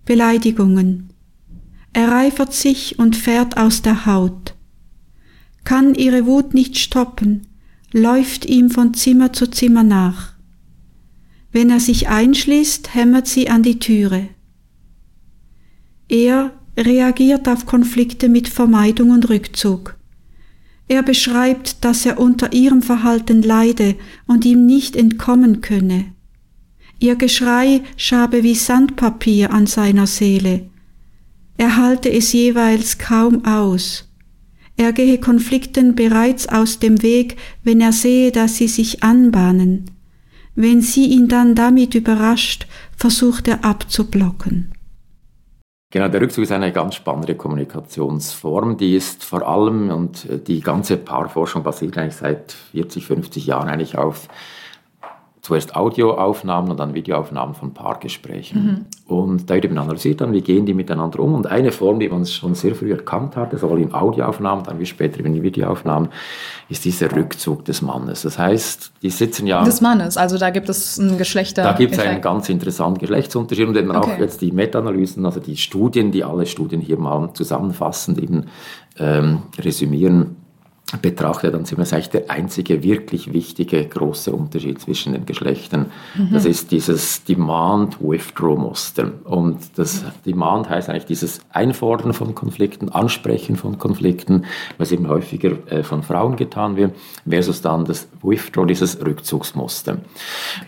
Beleidigungen. 0.05 1.09
Er 1.93 2.09
reifert 2.09 2.53
sich 2.53 2.99
und 2.99 3.15
fährt 3.15 3.57
aus 3.57 3.81
der 3.81 4.05
Haut. 4.05 4.55
Kann 5.63 5.95
ihre 5.95 6.25
Wut 6.25 6.53
nicht 6.53 6.77
stoppen, 6.77 7.47
läuft 7.91 8.45
ihm 8.45 8.69
von 8.69 8.93
Zimmer 8.93 9.33
zu 9.33 9.47
Zimmer 9.47 9.83
nach. 9.83 10.33
Wenn 11.51 11.69
er 11.69 11.79
sich 11.79 12.07
einschließt, 12.07 12.93
hämmert 12.93 13.27
sie 13.27 13.49
an 13.49 13.63
die 13.63 13.79
Türe. 13.79 14.29
Er 16.07 16.53
reagiert 16.77 17.49
auf 17.49 17.65
Konflikte 17.65 18.29
mit 18.29 18.47
Vermeidung 18.47 19.09
und 19.09 19.27
Rückzug. 19.29 19.96
Er 20.87 21.03
beschreibt, 21.03 21.83
dass 21.83 22.05
er 22.05 22.19
unter 22.19 22.53
ihrem 22.53 22.81
Verhalten 22.81 23.41
leide 23.41 23.95
und 24.25 24.45
ihm 24.45 24.65
nicht 24.65 24.95
entkommen 24.95 25.61
könne. 25.61 26.05
Ihr 26.99 27.15
Geschrei 27.15 27.81
schabe 27.97 28.43
wie 28.43 28.55
Sandpapier 28.55 29.53
an 29.53 29.67
seiner 29.67 30.07
Seele. 30.07 30.69
Er 31.57 31.77
halte 31.77 32.11
es 32.11 32.33
jeweils 32.33 32.97
kaum 32.97 33.45
aus. 33.45 34.07
Er 34.77 34.93
gehe 34.93 35.19
Konflikten 35.19 35.95
bereits 35.95 36.47
aus 36.47 36.79
dem 36.79 37.01
Weg, 37.01 37.35
wenn 37.63 37.81
er 37.81 37.91
sehe, 37.91 38.31
dass 38.31 38.57
sie 38.57 38.67
sich 38.67 39.03
anbahnen. 39.03 39.91
Wenn 40.55 40.81
sie 40.81 41.05
ihn 41.05 41.27
dann 41.27 41.55
damit 41.55 41.95
überrascht, 41.95 42.67
versucht 42.95 43.47
er 43.47 43.65
abzublocken. 43.65 44.71
Genau, 45.97 46.09
der 46.09 46.21
Rückzug 46.21 46.43
ist 46.43 46.51
eine 46.51 46.71
ganz 46.71 46.93
spannende 46.93 47.33
Kommunikationsform. 47.33 48.77
Die 48.77 48.95
ist 48.95 49.23
vor 49.23 49.47
allem, 49.47 49.89
und 49.89 50.29
äh, 50.29 50.37
die 50.37 50.61
ganze 50.61 50.95
Paarforschung 50.95 51.63
basiert 51.63 51.97
eigentlich 51.97 52.17
seit 52.17 52.51
40, 52.51 53.07
50 53.07 53.47
Jahren 53.47 53.67
eigentlich 53.67 53.97
auf 53.97 54.27
zuerst 55.47 55.77
Audioaufnahmen 55.77 56.71
und 56.71 56.77
dann 56.77 56.93
Videoaufnahmen 56.93 57.55
von 57.55 57.73
Paargesprächen. 57.73 58.85
Und 59.05 59.49
da 59.49 59.55
wird 59.55 59.63
eben 59.63 59.77
analysiert 59.77 60.19
dann, 60.19 60.33
wie 60.33 60.41
gehen 60.41 60.65
die 60.65 60.73
miteinander 60.73 61.19
um. 61.19 61.35
Und 61.35 61.47
eine 61.47 61.71
Form, 61.71 62.01
die 62.01 62.09
man 62.09 62.25
schon 62.25 62.53
sehr 62.53 62.75
früh 62.75 62.91
erkannt 62.91 63.37
hatte, 63.37 63.57
sowohl 63.57 63.79
in 63.79 63.93
Audioaufnahmen, 63.93 64.65
dann 64.65 64.77
wie 64.79 64.85
später 64.85 65.23
in 65.23 65.41
Videoaufnahmen, 65.41 66.09
ist 66.67 66.83
dieser 66.83 67.15
Rückzug 67.15 67.63
des 67.63 67.81
Mannes. 67.81 68.23
Das 68.23 68.37
heißt, 68.37 68.91
die 69.01 69.09
sitzen 69.09 69.47
ja... 69.47 69.63
Des 69.63 69.79
Mannes, 69.79 70.17
also 70.17 70.37
da 70.37 70.49
gibt 70.49 70.67
es 70.67 70.97
ein 70.97 71.17
Geschlechter. 71.17 71.63
Da 71.63 71.71
gibt 71.71 71.93
es 71.93 71.99
einen 71.99 72.21
ganz 72.21 72.49
interessanten 72.49 72.99
Geschlechtsunterschied 72.99 73.69
und 73.69 73.75
wenn 73.75 73.87
man 73.87 73.97
auch 73.97 74.07
Okay. 74.07 74.21
jetzt 74.21 74.41
die 74.41 74.51
Meta-Analysen, 74.51 75.25
also 75.25 75.39
die 75.39 75.57
Studien, 75.57 76.11
die 76.11 76.23
alle 76.23 76.45
Studien 76.45 76.81
hier 76.81 76.97
mal 76.97 77.31
zusammenfassend 77.33 78.17
eben 78.21 78.45
ähm, 78.97 79.43
resümieren, 79.59 80.35
betrachtet, 81.01 81.53
dann 81.53 81.63
das 81.63 81.71
ist 81.71 81.93
eigentlich 81.93 82.09
der 82.09 82.31
einzige 82.31 82.81
wirklich 82.81 83.33
wichtige 83.33 83.85
große 83.85 84.31
Unterschied 84.31 84.79
zwischen 84.79 85.11
den 85.11 85.25
Geschlechtern. 85.25 85.87
Das 86.31 86.45
ist 86.45 86.71
dieses 86.71 87.25
Demand-Withdraw-Muster. 87.25 89.11
Und 89.25 89.57
das 89.75 90.05
Demand 90.25 90.69
heißt 90.69 90.89
eigentlich 90.89 91.05
dieses 91.05 91.41
Einfordern 91.49 92.13
von 92.13 92.33
Konflikten, 92.35 92.87
Ansprechen 92.87 93.57
von 93.57 93.77
Konflikten, 93.77 94.45
was 94.77 94.93
eben 94.93 95.09
häufiger 95.09 95.57
äh, 95.69 95.83
von 95.83 96.03
Frauen 96.03 96.37
getan 96.37 96.77
wird, 96.77 96.95
versus 97.27 97.61
dann 97.61 97.83
das 97.83 98.07
Withdraw, 98.23 98.65
dieses 98.65 99.05
Rückzugsmuster. 99.05 99.97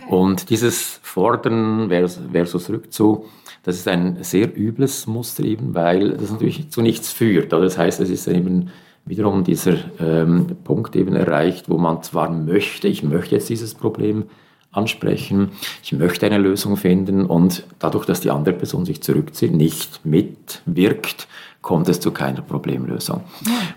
Und 0.10 0.50
dieses 0.50 1.00
Fordern 1.02 1.88
versus, 1.88 2.20
versus 2.30 2.70
Rückzug, 2.70 3.26
das 3.64 3.78
ist 3.78 3.88
ein 3.88 4.18
sehr 4.22 4.58
übles 4.58 5.08
Muster 5.08 5.46
eben, 5.46 5.74
weil 5.74 6.12
das 6.12 6.32
natürlich 6.32 6.70
zu 6.72 6.82
nichts 6.82 7.12
führt. 7.14 7.54
Oder? 7.54 7.64
Das 7.64 7.78
heißt, 7.78 8.02
es 8.02 8.10
ist 8.10 8.28
eben 8.28 8.70
wiederum 9.10 9.43
dieser 9.43 9.76
ähm, 10.00 10.45
Punkt 10.63 10.95
eben 10.95 11.15
erreicht, 11.15 11.67
wo 11.67 11.78
man 11.78 12.04
zwar 12.04 12.30
möchte, 12.30 12.88
ich 12.88 13.04
möchte 13.04 13.36
jetzt 13.36 13.50
dieses 13.50 13.74
Problem 13.74 14.26
ansprechen, 14.72 15.50
ich 15.84 15.93
möchte 15.93 16.28
eine 16.28 16.38
Lösung 16.38 16.78
finden 16.78 17.26
und 17.26 17.65
dadurch, 17.80 18.06
dass 18.06 18.22
die 18.22 18.30
andere 18.30 18.54
Person 18.54 18.86
sich 18.86 19.02
zurückzieht, 19.02 19.52
nicht 19.52 20.06
mitwirkt, 20.06 21.28
kommt 21.62 21.89
es 21.89 22.00
zu 22.00 22.12
keiner 22.12 22.41
Problemlösung. 22.41 23.22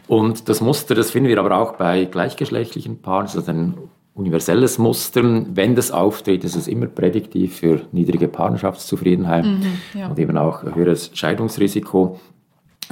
Und 0.06 0.50
das 0.50 0.60
Muster, 0.60 0.94
das 0.94 1.10
finden 1.10 1.30
wir 1.30 1.38
aber 1.38 1.56
auch 1.56 1.76
bei 1.76 2.04
gleichgeschlechtlichen 2.04 3.00
Paaren, 3.00 3.24
das 3.24 3.34
ist 3.34 3.48
ein 3.48 3.74
universelles 4.14 4.78
Muster. 4.78 5.22
Wenn 5.24 5.74
das 5.74 5.90
auftritt, 5.90 6.44
ist 6.44 6.56
es 6.56 6.68
immer 6.68 6.86
prädiktiv 6.86 7.56
für 7.56 7.80
niedrige 7.92 8.28
Partnerschaftszufriedenheit 8.28 9.46
ja. 9.94 10.08
und 10.08 10.18
eben 10.18 10.36
auch 10.36 10.62
höheres 10.62 11.10
Scheidungsrisiko. 11.14 12.20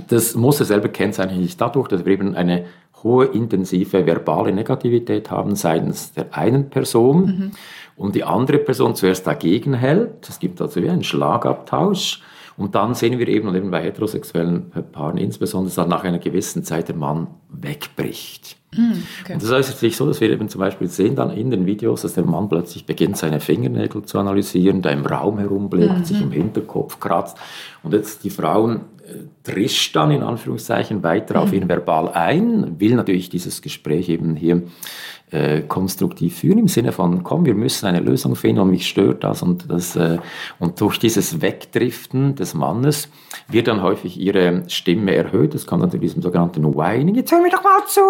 Das 0.09 0.35
Muster 0.35 0.65
selber 0.65 0.89
kennzeichnet 0.89 1.43
sich 1.43 1.57
dadurch, 1.57 1.89
dass 1.89 2.05
wir 2.05 2.13
eben 2.13 2.35
eine 2.35 2.65
hohe 3.03 3.27
intensive 3.27 4.07
verbale 4.07 4.53
Negativität 4.53 5.31
haben 5.31 5.57
seitens 5.57 6.13
der 6.13 6.35
einen 6.37 6.71
Person 6.71 7.53
und 7.97 8.15
die 8.15 8.25
andere 8.25 8.59
Person 8.59 8.95
zuerst 8.95 9.27
dagegen 9.27 9.75
hält. 9.75 10.29
Es 10.29 10.39
gibt 10.39 10.61
also 10.61 10.83
wie 10.83 10.91
einen 10.91 11.05
Schlagabtausch. 11.05 12.23
Und 12.57 12.75
dann 12.75 12.95
sehen 12.95 13.19
wir 13.19 13.27
eben, 13.29 13.49
und 13.49 13.55
eben 13.55 13.71
bei 13.71 13.83
heterosexuellen 13.83 14.71
Paaren 14.93 15.17
insbesondere, 15.17 15.75
dass 15.75 15.87
nach 15.87 16.05
einer 16.05 16.19
gewissen 16.19 16.63
Zeit 16.63 16.89
der 16.89 16.97
Mann 16.97 17.29
wegbricht. 17.49 18.57
okay. 19.23 19.33
Und 19.33 19.43
das 19.43 19.51
heißt 19.51 19.79
sich 19.79 19.97
so, 19.97 20.07
dass 20.07 20.21
wir 20.21 20.29
eben 20.29 20.51
zum 20.51 20.59
Beispiel 20.59 20.87
sehen 20.89 21.17
dann 21.17 21.31
in 21.31 21.51
den 21.51 21.65
Videos, 21.65 22.03
dass 22.03 22.15
der 22.15 22.25
Mann 22.25 22.51
plötzlich 22.51 22.85
beginnt, 22.85 23.17
seine 23.17 23.41
Fingernägel 23.41 24.03
zu 24.03 24.19
analysieren, 24.19 24.83
da 24.83 24.91
im 24.91 25.07
Raum 25.07 25.39
herumblickt, 25.39 26.07
sich 26.07 26.21
im 26.21 26.33
Hinterkopf 26.33 27.01
kratzt. 27.01 27.39
Und 27.83 27.95
jetzt 27.95 28.25
die 28.25 28.31
Frauen 28.31 28.83
trischt 29.43 29.97
dann 29.97 30.11
in 30.11 30.23
Anführungszeichen 30.23 31.03
weiter 31.03 31.41
auf 31.41 31.53
ihn 31.53 31.69
verbal 31.69 32.09
ein, 32.09 32.79
will 32.79 32.95
natürlich 32.95 33.29
dieses 33.31 33.63
Gespräch 33.63 34.09
eben 34.09 34.37
hier 34.37 34.63
äh, 35.31 35.63
konstruktiv 35.63 36.39
führen, 36.39 36.59
im 36.59 36.69
Sinne 36.69 36.93
von, 36.93 37.23
komm, 37.23 37.45
wir 37.45 37.55
müssen 37.55 37.87
eine 37.87 38.01
Lösung 38.01 38.35
finden 38.35 38.63
und 38.63 38.71
mich 38.71 38.89
stört 38.89 39.23
das 39.25 39.43
und 39.43 39.71
das. 39.71 39.97
Äh, 39.97 40.19
und 40.59 40.81
durch 40.81 40.99
dieses 40.99 41.41
Wegdriften 41.41 42.35
des 42.35 42.55
Mannes 42.55 43.09
wird 43.49 43.69
dann 43.69 43.83
häufig 43.83 44.19
ihre 44.19 44.65
Stimme 44.69 45.15
erhöht. 45.15 45.55
Das 45.55 45.67
kommt 45.67 45.83
dann 45.83 45.91
zu 45.91 45.99
diesem 45.99 46.21
sogenannten 46.23 46.65
Whining, 46.65 47.15
jetzt 47.15 47.31
hör 47.33 47.41
mir 47.41 47.51
doch 47.51 47.63
mal 47.63 47.87
zu. 47.87 48.01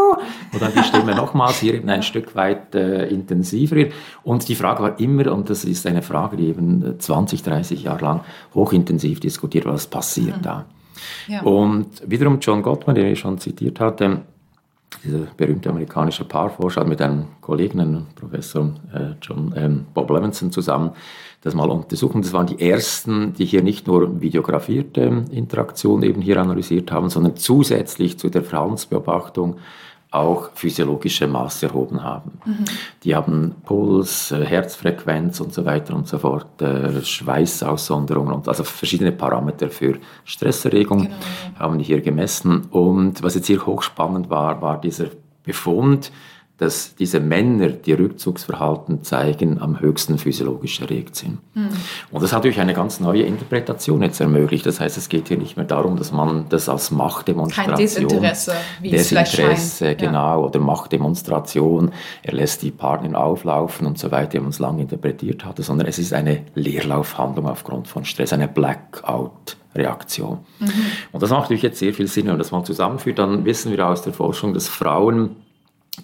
Und 0.53 0.63
dann 0.63 0.73
die 0.75 0.83
Stimme 0.83 1.15
nochmals 1.15 1.61
hier 1.61 1.75
eben 1.75 1.89
ein 1.89 2.03
Stück 2.03 2.35
weit 2.35 2.75
äh, 2.75 3.07
intensiver 3.09 3.77
wird. 3.77 3.93
Und 4.23 4.49
die 4.49 4.55
Frage 4.55 4.83
war 4.83 4.99
immer, 4.99 5.31
und 5.33 5.51
das 5.51 5.65
ist 5.65 5.87
eine 5.87 6.03
Frage, 6.03 6.37
die 6.37 6.49
eben 6.49 6.99
20, 6.99 7.43
30 7.43 7.83
Jahre 7.83 8.05
lang 8.05 8.21
hochintensiv 8.55 9.21
diskutiert, 9.21 9.67
was 9.67 9.87
passiert 9.87 10.37
da. 10.43 10.65
Und 11.43 12.03
wiederum 12.07 12.39
John 12.41 12.63
Gottman, 12.63 12.97
den 12.97 13.07
ich 13.07 13.19
schon 13.19 13.39
zitiert 13.39 13.81
hatte, 13.81 14.23
dieser 15.05 15.27
berühmte 15.37 15.71
amerikanische 15.71 16.25
Paarforscher 16.25 16.83
hat 16.83 16.89
mit 16.89 17.01
einem 17.01 17.27
Kollegen, 17.41 17.81
einem 17.81 18.07
Professor 18.15 18.75
äh, 18.93 19.15
John 19.23 19.55
ähm, 19.57 19.87
Bob 19.95 20.11
Levinson 20.11 20.53
zusammen, 20.53 20.91
das 21.43 21.55
mal 21.55 21.71
untersucht. 21.71 22.17
Das 22.17 22.33
waren 22.33 22.47
die 22.47 22.61
ersten, 22.61 23.33
die 23.33 23.45
hier 23.45 23.63
nicht 23.63 23.87
nur 23.87 24.21
videografierte 24.21 25.25
Interaktion 25.31 26.03
eben 26.03 26.21
hier 26.21 26.39
analysiert 26.39 26.93
haben, 26.93 27.09
sondern 27.09 27.37
zusätzlich 27.37 28.19
zu 28.19 28.29
der 28.29 28.43
Verhaltensbeobachtung 28.43 29.57
auch 30.11 30.51
physiologische 30.55 31.29
Maße 31.29 31.67
erhoben 31.67 32.03
haben. 32.03 32.33
Die 33.05 33.15
haben 33.15 33.55
Puls, 33.65 34.33
äh, 34.33 34.45
Herzfrequenz 34.45 35.41
und 35.41 35.55
so 35.55 35.65
weiter 35.65 35.95
und 35.95 36.09
so 36.09 36.19
fort, 36.19 36.61
äh, 36.63 37.03
Schweißaussonderungen 37.03 38.35
und 38.35 38.49
also 38.49 38.65
verschiedene 38.65 39.13
Parameter 39.13 39.69
für 39.69 39.99
Stresserregung 40.25 41.11
haben 41.59 41.79
die 41.79 41.85
hier 41.85 42.01
gemessen. 42.01 42.67
Und 42.71 43.23
was 43.23 43.37
jetzt 43.37 43.47
hier 43.47 43.65
hochspannend 43.65 44.31
war, 44.31 44.61
war 44.61 44.81
dieser 44.81 45.07
Befund, 45.45 46.11
dass 46.61 46.95
diese 46.95 47.21
Männer, 47.21 47.69
die 47.69 47.95
Rückzugsverhalten 47.95 49.03
zeigen, 49.03 49.63
am 49.63 49.81
höchsten 49.81 50.19
physiologisch 50.19 50.83
erregt 50.83 51.17
sind. 51.17 51.39
Mhm. 51.55 51.71
Und 52.11 52.23
das 52.23 52.33
hat 52.33 52.41
natürlich 52.41 52.61
eine 52.61 52.75
ganz 52.75 53.01
neue 53.01 53.23
Interpretation 53.23 54.03
jetzt 54.03 54.21
ermöglicht. 54.21 54.67
Das 54.67 54.79
heißt, 54.79 54.99
es 54.99 55.09
geht 55.09 55.29
hier 55.29 55.39
nicht 55.39 55.57
mehr 55.57 55.65
darum, 55.65 55.97
dass 55.97 56.13
man 56.13 56.51
das 56.51 56.69
als 56.69 56.91
Machtdemonstration... 56.91 57.77
Kein 57.77 57.83
Desinteresse, 57.83 58.53
wie 58.83 58.91
Desinteresse, 58.91 59.43
es 59.43 59.79
vielleicht 59.79 59.79
scheint. 59.79 59.99
genau, 59.99 60.19
ja. 60.19 60.37
oder 60.37 60.61
Machtdemonstration, 60.61 61.93
er 62.23 62.35
lässt 62.35 62.61
die 62.61 62.71
Partner 62.71 63.19
auflaufen 63.19 63.87
und 63.87 63.99
so 63.99 64.11
weiter, 64.11 64.35
wie 64.35 64.41
man 64.41 64.51
es 64.51 64.59
lange 64.59 64.83
interpretiert 64.83 65.47
hatte, 65.47 65.63
sondern 65.63 65.87
es 65.87 65.99
ist 65.99 66.13
eine 66.13 66.43
Leerlaufhandlung 66.55 67.49
aufgrund 67.49 67.89
von 67.89 68.05
Stress, 68.05 68.35
eine 68.35 68.49
Blackout. 68.49 69.57
Reaktion. 69.73 70.39
Mhm. 70.59 70.73
Und 71.13 71.23
das 71.23 71.31
macht 71.31 71.43
natürlich 71.43 71.63
jetzt 71.63 71.79
sehr 71.79 71.95
viel 71.95 72.09
Sinn, 72.09 72.25
wenn 72.25 72.33
man 72.33 72.39
das 72.41 72.51
mal 72.51 72.65
zusammenführt, 72.65 73.21
dann 73.21 73.45
wissen 73.45 73.71
wir 73.71 73.87
aus 73.87 74.03
der 74.03 74.13
Forschung, 74.13 74.53
dass 74.53 74.67
Frauen 74.67 75.37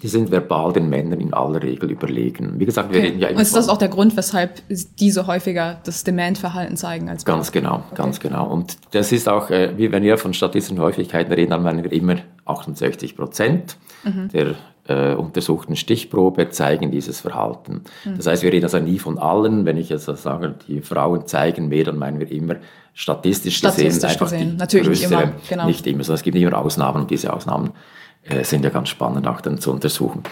die 0.01 0.07
sind 0.07 0.31
verbal 0.31 0.73
den 0.73 0.89
Männern 0.89 1.19
in 1.19 1.33
aller 1.33 1.63
Regel 1.63 1.89
überlegen. 1.91 2.59
Wie 2.59 2.65
gesagt, 2.65 2.91
wir 2.91 2.99
okay. 2.99 3.07
reden 3.07 3.19
ja 3.19 3.29
immer. 3.29 3.37
Und 3.37 3.43
ist 3.43 3.55
das 3.55 3.69
auch 3.69 3.77
der 3.77 3.87
Grund, 3.87 4.15
weshalb 4.17 4.61
diese 4.99 5.27
häufiger 5.27 5.79
das 5.83 6.03
Demand-Verhalten 6.03 6.77
zeigen 6.77 7.09
als 7.09 7.25
Ganz 7.25 7.51
genau, 7.51 7.75
okay. 7.75 7.95
ganz 7.95 8.19
genau. 8.19 8.47
Und 8.47 8.77
das 8.91 9.11
ist 9.11 9.27
auch, 9.27 9.49
äh, 9.49 9.77
wie 9.77 9.91
wenn 9.91 10.03
wir 10.03 10.17
von 10.17 10.33
statistischen 10.33 10.79
Häufigkeiten 10.79 11.31
reden, 11.31 11.51
dann 11.51 11.63
meinen 11.63 11.83
wir 11.83 11.91
immer 11.91 12.17
68 12.45 13.15
Prozent 13.15 13.77
mhm. 14.03 14.29
der 14.29 14.55
äh, 14.87 15.15
untersuchten 15.15 15.75
Stichprobe 15.75 16.49
zeigen 16.49 16.91
dieses 16.91 17.21
Verhalten. 17.21 17.83
Mhm. 18.05 18.17
Das 18.17 18.27
heißt, 18.27 18.43
wir 18.43 18.51
reden 18.51 18.65
also 18.65 18.79
nie 18.79 18.99
von 18.99 19.17
allen. 19.17 19.65
Wenn 19.65 19.77
ich 19.77 19.89
jetzt 19.89 20.05
sage, 20.05 20.55
die 20.67 20.81
Frauen 20.81 21.25
zeigen 21.27 21.69
mehr, 21.69 21.85
dann 21.85 21.97
meinen 21.97 22.19
wir 22.19 22.31
immer 22.31 22.55
statistisch, 22.93 23.57
statistisch 23.57 23.93
gesehen 23.93 24.09
einfach 24.09 24.31
gesehen. 24.31 24.51
die 24.51 24.57
Natürlich 24.57 24.87
größere, 24.87 25.09
nicht 25.09 25.23
immer. 25.23 25.33
Genau. 25.49 25.65
Nicht 25.67 25.87
immer. 25.87 25.99
Also 25.99 26.13
es 26.13 26.23
gibt 26.23 26.37
immer 26.37 26.57
Ausnahmen 26.57 27.01
und 27.01 27.11
diese 27.11 27.33
Ausnahmen 27.33 27.71
sind 28.43 28.63
ja 28.63 28.69
ganz 28.69 28.89
spannend 28.89 29.27
auch 29.27 29.41
dann 29.41 29.59
zu 29.59 29.71
untersuchen. 29.71 30.23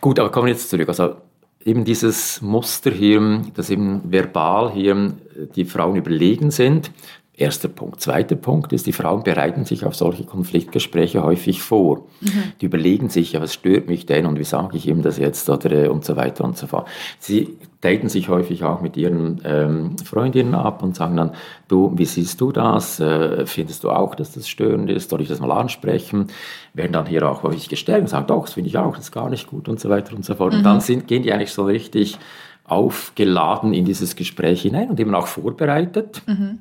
Gut, 0.00 0.18
aber 0.18 0.30
kommen 0.30 0.46
wir 0.46 0.52
jetzt 0.52 0.70
zurück. 0.70 0.88
Also 0.88 1.16
eben 1.64 1.84
dieses 1.84 2.40
Muster 2.42 2.90
hier, 2.90 3.42
dass 3.54 3.70
eben 3.70 4.00
verbal 4.10 4.72
hier 4.72 5.12
die 5.54 5.64
Frauen 5.64 5.96
überlegen 5.96 6.50
sind, 6.50 6.90
Erster 7.34 7.68
Punkt. 7.68 8.02
Zweiter 8.02 8.36
Punkt 8.36 8.74
ist, 8.74 8.86
die 8.86 8.92
Frauen 8.92 9.22
bereiten 9.22 9.64
sich 9.64 9.86
auf 9.86 9.94
solche 9.94 10.24
Konfliktgespräche 10.24 11.22
häufig 11.22 11.62
vor. 11.62 12.04
Mhm. 12.20 12.52
Die 12.60 12.66
überlegen 12.66 13.08
sich, 13.08 13.32
ja, 13.32 13.40
was 13.40 13.54
stört 13.54 13.88
mich 13.88 14.04
denn 14.04 14.26
und 14.26 14.38
wie 14.38 14.44
sage 14.44 14.76
ich 14.76 14.86
ihm 14.86 15.00
das 15.00 15.16
jetzt 15.16 15.48
oder 15.48 15.72
äh, 15.72 15.88
und 15.88 16.04
so 16.04 16.16
weiter 16.16 16.44
und 16.44 16.58
so 16.58 16.66
fort. 16.66 16.88
Sie 17.18 17.56
daten 17.80 18.10
sich 18.10 18.28
häufig 18.28 18.64
auch 18.64 18.82
mit 18.82 18.98
ihren 18.98 19.40
ähm, 19.44 19.96
Freundinnen 20.04 20.54
ab 20.54 20.82
und 20.82 20.94
sagen 20.94 21.16
dann, 21.16 21.30
du, 21.68 21.92
wie 21.96 22.04
siehst 22.04 22.38
du 22.38 22.52
das? 22.52 23.00
Äh, 23.00 23.46
findest 23.46 23.84
du 23.84 23.90
auch, 23.90 24.14
dass 24.14 24.32
das 24.32 24.46
störend 24.46 24.90
ist? 24.90 25.08
Soll 25.08 25.22
ich 25.22 25.28
das 25.28 25.40
mal 25.40 25.52
ansprechen? 25.52 26.26
Werden 26.74 26.92
dann 26.92 27.06
hier 27.06 27.26
auch 27.26 27.42
häufig 27.44 27.70
gestellt 27.70 28.02
und 28.02 28.08
sagen, 28.08 28.26
doch, 28.26 28.44
das 28.44 28.52
finde 28.52 28.68
ich 28.68 28.76
auch, 28.76 28.94
das 28.94 29.06
ist 29.06 29.12
gar 29.12 29.30
nicht 29.30 29.46
gut 29.46 29.70
und 29.70 29.80
so 29.80 29.88
weiter 29.88 30.14
und 30.14 30.24
so 30.24 30.34
fort. 30.34 30.52
Mhm. 30.52 30.58
Und 30.58 30.64
dann 30.64 30.80
sind, 30.82 31.08
gehen 31.08 31.22
die 31.22 31.32
eigentlich 31.32 31.52
so 31.52 31.64
richtig 31.64 32.18
aufgeladen 32.64 33.72
in 33.72 33.86
dieses 33.86 34.16
Gespräch 34.16 34.62
hinein 34.62 34.90
und 34.90 35.00
eben 35.00 35.14
auch 35.14 35.26
vorbereitet. 35.26 36.20
Mhm. 36.26 36.58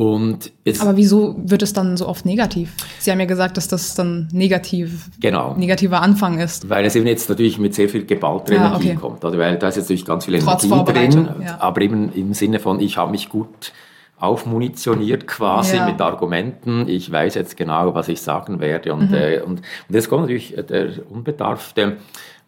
Und 0.00 0.50
Aber 0.78 0.96
wieso 0.96 1.36
wird 1.36 1.60
es 1.60 1.74
dann 1.74 1.98
so 1.98 2.08
oft 2.08 2.24
negativ? 2.24 2.72
Sie 2.98 3.10
haben 3.10 3.20
ja 3.20 3.26
gesagt, 3.26 3.58
dass 3.58 3.68
das 3.68 3.94
dann 3.94 4.28
negativ, 4.32 5.10
genau. 5.20 5.54
negativer 5.58 6.00
Anfang 6.00 6.38
ist. 6.38 6.70
Weil 6.70 6.86
es 6.86 6.96
eben 6.96 7.06
jetzt 7.06 7.28
natürlich 7.28 7.58
mit 7.58 7.74
sehr 7.74 7.86
viel 7.90 8.06
geballter 8.06 8.54
ja, 8.54 8.68
Energie 8.68 8.92
okay. 8.92 8.96
kommt. 8.96 9.22
Also 9.26 9.36
weil 9.36 9.58
da 9.58 9.68
ist 9.68 9.76
jetzt 9.76 9.84
natürlich 9.84 10.06
ganz 10.06 10.24
viel 10.24 10.38
Trotz 10.38 10.64
Energie 10.64 10.92
drin, 10.94 11.28
ja. 11.44 11.60
aber 11.60 11.82
eben 11.82 12.10
im 12.14 12.32
Sinne 12.32 12.60
von, 12.60 12.80
ich 12.80 12.96
habe 12.96 13.10
mich 13.10 13.28
gut 13.28 13.74
aufmunitioniert 14.18 15.26
quasi 15.26 15.76
ja. 15.76 15.84
mit 15.84 16.00
Argumenten. 16.00 16.88
Ich 16.88 17.12
weiß 17.12 17.34
jetzt 17.34 17.58
genau, 17.58 17.94
was 17.94 18.08
ich 18.08 18.22
sagen 18.22 18.58
werde. 18.58 18.94
Und, 18.94 19.10
mhm. 19.10 19.16
äh, 19.16 19.40
und, 19.40 19.60
und 19.60 19.94
jetzt 19.94 20.08
kommt 20.08 20.22
natürlich 20.22 20.54
der 20.66 20.92
Unbedarfte 21.10 21.98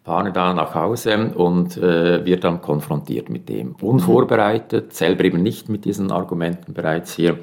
fahre 0.05 0.33
da 0.33 0.53
nach 0.53 0.75
Hause 0.75 1.33
und 1.35 1.77
äh, 1.77 2.25
wird 2.25 2.45
dann 2.45 2.61
konfrontiert 2.61 3.31
mit 3.31 3.49
dem. 3.49 3.77
Unvorbereitet, 3.81 4.93
selber 4.93 5.25
eben 5.25 5.43
nicht 5.43 5.69
mit 5.69 5.85
diesen 5.85 6.11
Argumenten 6.11 6.75
bereits 6.75 7.15
hier 7.15 7.39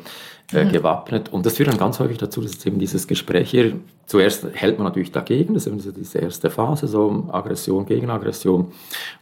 äh, 0.52 0.66
mhm. 0.66 0.72
gewappnet. 0.72 1.30
Und 1.30 1.46
das 1.46 1.56
führt 1.56 1.70
dann 1.70 1.78
ganz 1.78 2.00
häufig 2.00 2.18
dazu, 2.18 2.42
dass 2.42 2.66
eben 2.66 2.80
dieses 2.80 3.08
Gespräch 3.08 3.52
hier, 3.52 3.74
zuerst 4.08 4.48
hält 4.54 4.78
man 4.78 4.88
natürlich 4.88 5.12
dagegen, 5.12 5.54
das 5.54 5.68
ist 5.68 5.86
eben 5.86 5.96
diese 5.96 6.20
erste 6.20 6.50
Phase, 6.50 6.88
so 6.88 7.30
Aggression 7.32 7.86
gegen 7.86 8.10
Aggression. 8.10 8.72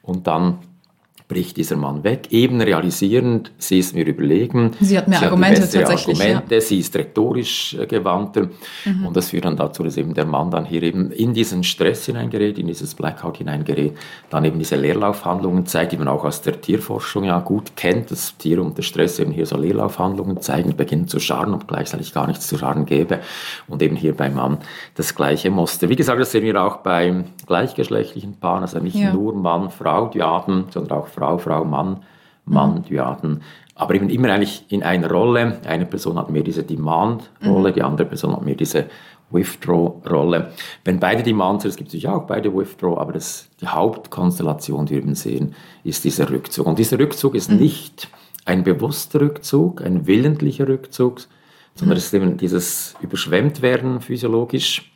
Und 0.02 0.26
dann 0.26 0.60
bricht 1.28 1.58
dieser 1.58 1.76
Mann 1.76 2.06
weg, 2.06 2.28
eben 2.32 2.62
realisierend, 2.62 3.52
sie 3.58 3.80
ist 3.80 3.94
mir 3.94 4.06
überlegen. 4.06 4.72
Sie 4.80 4.98
hat 4.98 5.10
mehr 5.10 5.20
sie 5.20 5.26
Argumente 5.26 5.62
hat 5.62 5.72
tatsächlich. 5.72 6.22
Argumente, 6.22 6.56
ja. 6.56 6.62
sie 6.62 6.80
ist 6.80 6.96
rhetorisch 6.96 7.74
äh, 7.74 7.86
gewandter 7.86 8.48
mhm. 8.86 9.08
und 9.08 9.18
das 9.18 9.32
führt 9.32 9.44
dann 9.44 9.58
dazu, 9.58 9.84
dass 9.84 9.98
eben 9.98 10.14
der 10.14 10.26
Mann 10.26 10.52
dann 10.52 10.64
hier 10.64 10.84
eben 10.84 11.12
in 11.12 11.34
diesen 11.34 11.66
Stress 11.66 12.06
hineingerät, 12.06 12.58
in 12.58 12.68
dieses 12.68 12.96
Blackout 12.96 13.38
hineingerät, 13.38 13.98
dann 14.30 14.46
eben 14.46 14.58
diese 14.58 14.78
Leerlaufhandlungen 14.78 15.66
zeigt, 15.66 15.92
die 15.92 15.98
man 15.98 16.08
auch 16.08 16.24
aus 16.24 16.42
der 16.44 16.62
Tierforschung 16.62 17.26
ja 17.26 17.40
gut 17.40 17.76
kennt, 17.76 18.10
dass 18.10 18.38
Tiere 18.38 18.62
unter 18.62 18.82
Stress 18.82 19.20
eben 19.20 19.32
hier 19.32 19.46
so 19.46 19.58
Leerlaufhandlungen 19.58 20.42
zeigen, 20.42 20.78
beginnen 20.78 21.10
zu 21.10 21.20
scharren 21.20 21.54
und 21.54 21.68
gleichzeitig 21.68 22.14
gar 22.14 22.28
nichts 22.28 22.48
zu 22.48 22.58
scharren 22.58 22.86
gäbe 22.86 23.20
und 23.68 23.82
eben 23.82 23.98
hier 23.98 24.16
beim 24.16 24.36
Mann 24.36 24.60
das 24.96 25.14
gleiche 25.14 25.52
Muster. 25.52 25.90
Wie 25.90 25.98
gesagt, 25.98 26.22
das 26.22 26.32
sehen 26.32 26.46
wir 26.46 26.64
auch 26.64 26.78
bei 26.78 27.26
gleichgeschlechtlichen 27.48 28.38
Paaren, 28.40 28.62
also 28.62 28.80
nicht 28.80 28.96
ja. 28.96 29.12
nur 29.12 29.36
Mann, 29.36 29.70
Frau, 29.72 30.08
die 30.08 30.22
haben, 30.22 30.68
sondern 30.70 31.00
auch 31.00 31.08
Frau, 31.18 31.38
Frau, 31.38 31.66
Mann, 31.66 32.04
Mann, 32.46 32.76
mhm. 32.76 32.84
Dyaden. 32.84 33.42
Aber 33.76 33.96
eben 33.96 34.10
immer 34.10 34.30
eigentlich 34.30 34.66
in 34.70 34.84
einer 34.84 35.10
Rolle. 35.10 35.60
Eine 35.66 35.86
Person 35.86 36.18
hat 36.18 36.30
mehr 36.30 36.44
diese 36.44 36.64
Demand-Rolle, 36.64 37.70
mhm. 37.70 37.74
die 37.74 37.84
andere 37.84 38.08
Person 38.08 38.34
hat 38.34 38.44
mehr 38.44 38.56
diese 38.56 38.86
Withdraw-Rolle. 39.30 40.54
Wenn 40.86 41.00
beide 41.00 41.24
Demand 41.24 41.62
sind, 41.62 41.70
es 41.70 41.76
gibt 41.76 41.90
natürlich 41.90 42.08
auch 42.08 42.26
beide 42.26 42.54
Withdraw, 42.56 42.98
aber 42.98 43.14
das, 43.14 43.50
die 43.60 43.68
Hauptkonstellation, 43.68 44.86
die 44.86 44.96
wir 44.96 45.00
eben 45.00 45.16
sehen, 45.16 45.56
ist 45.84 46.04
dieser 46.04 46.30
Rückzug. 46.30 46.66
Und 46.66 46.80
dieser 46.80 47.00
Rückzug 47.00 47.36
ist 47.36 47.52
mhm. 47.52 47.58
nicht 47.58 48.08
ein 48.46 48.64
bewusster 48.64 49.22
Rückzug, 49.22 49.82
ein 49.82 50.08
willentlicher 50.08 50.68
Rückzug, 50.68 51.22
sondern 51.76 51.96
mhm. 51.96 52.00
es 52.00 52.06
ist 52.06 52.14
eben 52.14 52.38
dieses 52.38 52.96
Überschwemmtwerden 53.02 54.02
physiologisch 54.02 54.92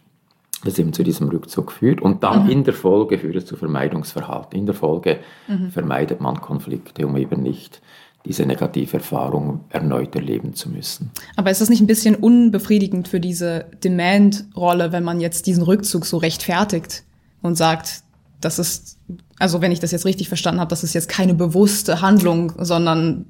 das 0.63 0.78
eben 0.78 0.93
zu 0.93 1.04
diesem 1.04 1.30
Rückzug 1.30 1.71
führt. 1.71 2.02
Und 2.02 2.24
dann 2.24 2.45
mhm. 2.45 2.52
in 2.52 2.63
der 2.63 2.74
Folge 2.74 3.17
führt 3.17 3.36
es 3.36 3.45
zu 3.45 3.56
Vermeidungsverhalten. 3.56 4.58
In 4.58 4.65
der 4.65 4.76
Folge 4.76 5.19
mhm. 5.47 5.71
vermeidet 5.71 6.21
man 6.21 6.39
Konflikte, 6.41 7.06
um 7.08 7.17
eben 7.17 7.41
nicht 7.41 7.82
diese 8.26 8.45
negative 8.45 8.97
Erfahrung 8.97 9.62
erneut 9.69 10.15
erleben 10.15 10.54
zu 10.54 10.69
müssen. 10.69 11.12
Aber 11.36 11.50
ist 11.50 11.62
das 11.62 11.69
nicht 11.69 11.82
ein 11.82 11.88
bisschen 11.88 12.15
unbefriedigend 12.15 13.08
für 13.08 13.19
diese 13.19 13.65
Demand-Rolle, 13.84 14.91
wenn 14.91 15.04
man 15.04 15.19
jetzt 15.19 15.47
diesen 15.47 15.63
Rückzug 15.63 16.06
so 16.06 16.17
rechtfertigt 16.17 17.04
und 17.41 17.56
sagt, 17.56 18.04
das 18.39 18.60
ist, 18.60 19.00
also 19.39 19.62
wenn 19.62 19.71
ich 19.71 19.80
das 19.80 19.91
jetzt 19.91 20.06
richtig 20.06 20.28
verstanden 20.28 20.60
habe, 20.60 20.69
das 20.69 20.84
ist 20.84 20.93
jetzt 20.93 21.10
keine 21.10 21.34
bewusste 21.34 22.02
Handlung, 22.02 22.54
sondern 22.60 23.26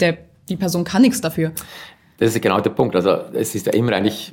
der, 0.00 0.18
die 0.48 0.56
Person 0.56 0.84
kann 0.84 1.02
nichts 1.02 1.20
dafür. 1.20 1.52
Das 2.18 2.34
ist 2.34 2.40
genau 2.40 2.60
der 2.60 2.70
Punkt. 2.70 2.96
Also 2.96 3.10
es 3.32 3.54
ist 3.54 3.66
ja 3.66 3.72
immer 3.72 3.92
eigentlich, 3.92 4.32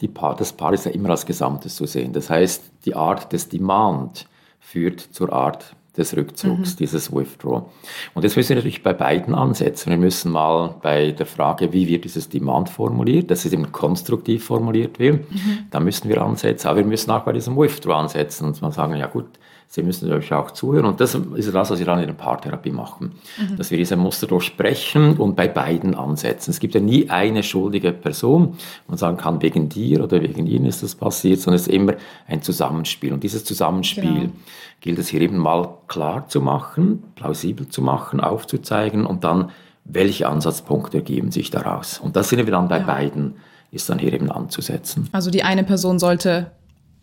die 0.00 0.08
Paar, 0.08 0.36
das 0.36 0.52
Paar 0.52 0.72
ist 0.72 0.86
ja 0.86 0.92
immer 0.92 1.10
als 1.10 1.26
Gesamtes 1.26 1.76
zu 1.76 1.86
sehen. 1.86 2.12
Das 2.12 2.30
heißt, 2.30 2.70
die 2.84 2.94
Art 2.94 3.32
des 3.32 3.48
Demand 3.48 4.26
führt 4.60 5.00
zur 5.00 5.32
Art 5.32 5.74
des 5.98 6.16
Rückzugs, 6.16 6.74
mhm. 6.74 6.76
dieses 6.78 7.12
Withdraw. 7.12 7.64
Und 8.14 8.24
das 8.24 8.36
müssen 8.36 8.50
wir 8.50 8.56
natürlich 8.56 8.82
bei 8.82 8.92
beiden 8.92 9.34
ansetzen. 9.34 9.90
Wir 9.90 9.98
müssen 9.98 10.30
mal 10.30 10.76
bei 10.80 11.10
der 11.10 11.26
Frage, 11.26 11.72
wie 11.72 11.88
wird 11.88 12.04
dieses 12.04 12.28
Demand 12.28 12.70
formuliert, 12.70 13.30
dass 13.30 13.44
es 13.44 13.52
eben 13.52 13.72
konstruktiv 13.72 14.44
formuliert 14.44 14.98
wird, 14.98 15.30
mhm. 15.30 15.66
da 15.70 15.80
müssen 15.80 16.08
wir 16.08 16.22
ansetzen. 16.22 16.68
Aber 16.68 16.78
wir 16.78 16.86
müssen 16.86 17.10
auch 17.10 17.24
bei 17.24 17.32
diesem 17.32 17.56
Withdraw 17.56 17.94
ansetzen 17.94 18.46
und 18.46 18.62
mal 18.62 18.72
sagen, 18.72 18.94
ja 18.94 19.06
gut, 19.06 19.26
Sie 19.70 19.82
müssen 19.82 20.10
euch 20.10 20.32
auch 20.32 20.52
zuhören. 20.52 20.86
Und 20.86 20.98
das 20.98 21.14
ist 21.14 21.52
das, 21.52 21.70
was 21.70 21.78
wir 21.78 21.84
dann 21.84 21.98
in 21.98 22.06
der 22.06 22.14
Paartherapie 22.14 22.70
machen. 22.70 23.12
Mhm. 23.36 23.58
Dass 23.58 23.70
wir 23.70 23.76
diese 23.76 23.96
Muster 23.96 24.26
durchsprechen 24.26 25.18
und 25.18 25.36
bei 25.36 25.46
beiden 25.46 25.94
ansetzen. 25.94 26.50
Es 26.50 26.58
gibt 26.58 26.74
ja 26.74 26.80
nie 26.80 27.10
eine 27.10 27.42
schuldige 27.42 27.92
Person, 27.92 28.54
wo 28.86 28.92
man 28.92 28.96
sagen 28.96 29.18
kann, 29.18 29.42
wegen 29.42 29.68
dir 29.68 30.02
oder 30.02 30.22
wegen 30.22 30.46
ihnen 30.46 30.64
ist 30.64 30.82
das 30.82 30.94
passiert, 30.94 31.40
sondern 31.40 31.56
es 31.56 31.68
ist 31.68 31.74
immer 31.74 31.94
ein 32.26 32.40
Zusammenspiel. 32.40 33.12
Und 33.12 33.22
dieses 33.22 33.44
Zusammenspiel 33.44 34.02
genau. 34.02 34.32
gilt 34.80 34.98
es 34.98 35.08
hier 35.08 35.20
eben 35.20 35.36
mal 35.36 35.68
klar 35.86 36.26
zu 36.28 36.40
machen, 36.40 37.02
plausibel 37.14 37.68
zu 37.68 37.82
machen, 37.82 38.20
aufzuzeigen 38.20 39.04
und 39.04 39.22
dann, 39.22 39.50
welche 39.84 40.28
Ansatzpunkte 40.28 40.96
ergeben 40.96 41.30
sich 41.30 41.50
daraus. 41.50 41.98
Und 41.98 42.16
das 42.16 42.30
sind 42.30 42.38
wir 42.38 42.50
dann 42.50 42.68
bei 42.68 42.78
ja. 42.78 42.86
beiden, 42.86 43.34
ist 43.70 43.90
dann 43.90 43.98
hier 43.98 44.14
eben 44.14 44.30
anzusetzen. 44.30 45.10
Also 45.12 45.30
die 45.30 45.42
eine 45.42 45.62
Person 45.62 45.98
sollte 45.98 46.52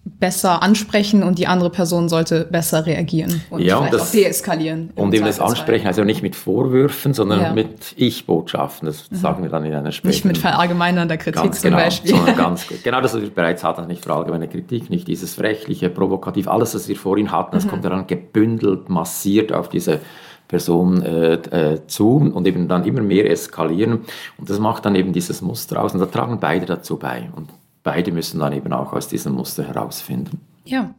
besser 0.06 0.62
ansprechen 0.62 1.24
und 1.24 1.40
die 1.40 1.48
andere 1.48 1.72
Person 1.72 2.10
sollte 2.10 2.46
besser 2.46 2.86
reagieren 2.86 3.42
und 3.50 3.62
ja, 3.62 3.78
vielleicht 3.78 3.94
und 3.94 4.00
das, 4.00 4.10
auch 4.10 4.12
deeskalieren. 4.12 4.92
Und 4.96 5.14
eben 5.16 5.26
das 5.26 5.40
Ansprechen, 5.40 5.88
also 5.88 6.04
nicht 6.04 6.22
mit 6.22 6.36
Vorwürfen, 6.36 7.16
sondern 7.16 7.42
ja. 7.42 7.54
mit 7.54 7.94
Ich-Botschaften. 7.98 8.86
Das 8.86 9.10
mhm. 9.10 9.16
sagen 9.16 9.44
wir 9.44 9.50
dann 9.50 9.66
in 9.66 9.74
einer 9.74 9.92
späteren... 9.92 10.12
Nicht 10.12 10.26
mit 10.26 10.38
verallgemeinernder 10.38 11.18
Kritik 11.18 11.42
ganz 11.42 11.62
zum 11.62 11.72
genau, 11.72 11.84
Beispiel. 11.84 12.12
Sondern 12.12 12.38
ganz 12.38 12.68
gut. 12.68 12.84
Genau 12.84 13.02
das, 13.02 13.16
was 13.16 13.22
wir 13.22 13.32
bereits 13.32 13.64
hatten, 13.64 13.88
nicht 13.88 14.04
verallgemeinerte 14.04 14.54
Kritik, 14.54 14.92
nicht 14.92 15.08
dieses 15.08 15.34
frechliche, 15.34 15.90
provokativ, 15.90 16.48
alles, 16.48 16.76
was 16.76 16.88
wir 16.88 16.96
vorhin 16.96 17.32
hatten, 17.32 17.56
das 17.56 17.66
mhm. 17.66 17.70
kommt 17.70 17.86
dann 17.86 18.06
gebündelt, 18.06 18.90
massiert 18.90 19.52
auf 19.52 19.70
diese 19.70 20.02
Person 20.48 21.02
äh, 21.02 21.34
äh, 21.34 21.88
zu 21.88 22.18
und 22.18 22.48
eben 22.48 22.68
dann 22.68 22.86
immer 22.86 23.02
mehr 23.02 23.30
eskalieren. 23.30 24.02
Und 24.38 24.50
das 24.50 24.60
macht 24.60 24.86
dann 24.86 24.96
eben 24.96 25.14
dieses 25.14 25.42
Muster 25.42 25.82
aus 25.82 25.96
und 25.96 26.00
da 26.00 26.06
tragen 26.06 26.40
beide 26.40 26.68
dazu 26.68 26.98
bei. 26.98 27.30
Und 27.36 27.50
beide 27.86 28.12
müssen 28.12 28.40
dann 28.40 28.52
eben 28.52 28.74
auch 28.74 28.92
aus 28.92 29.08
diesem 29.08 29.34
Muster 29.34 29.64
herausfinden. 29.64 30.42
Ja. 30.66 30.94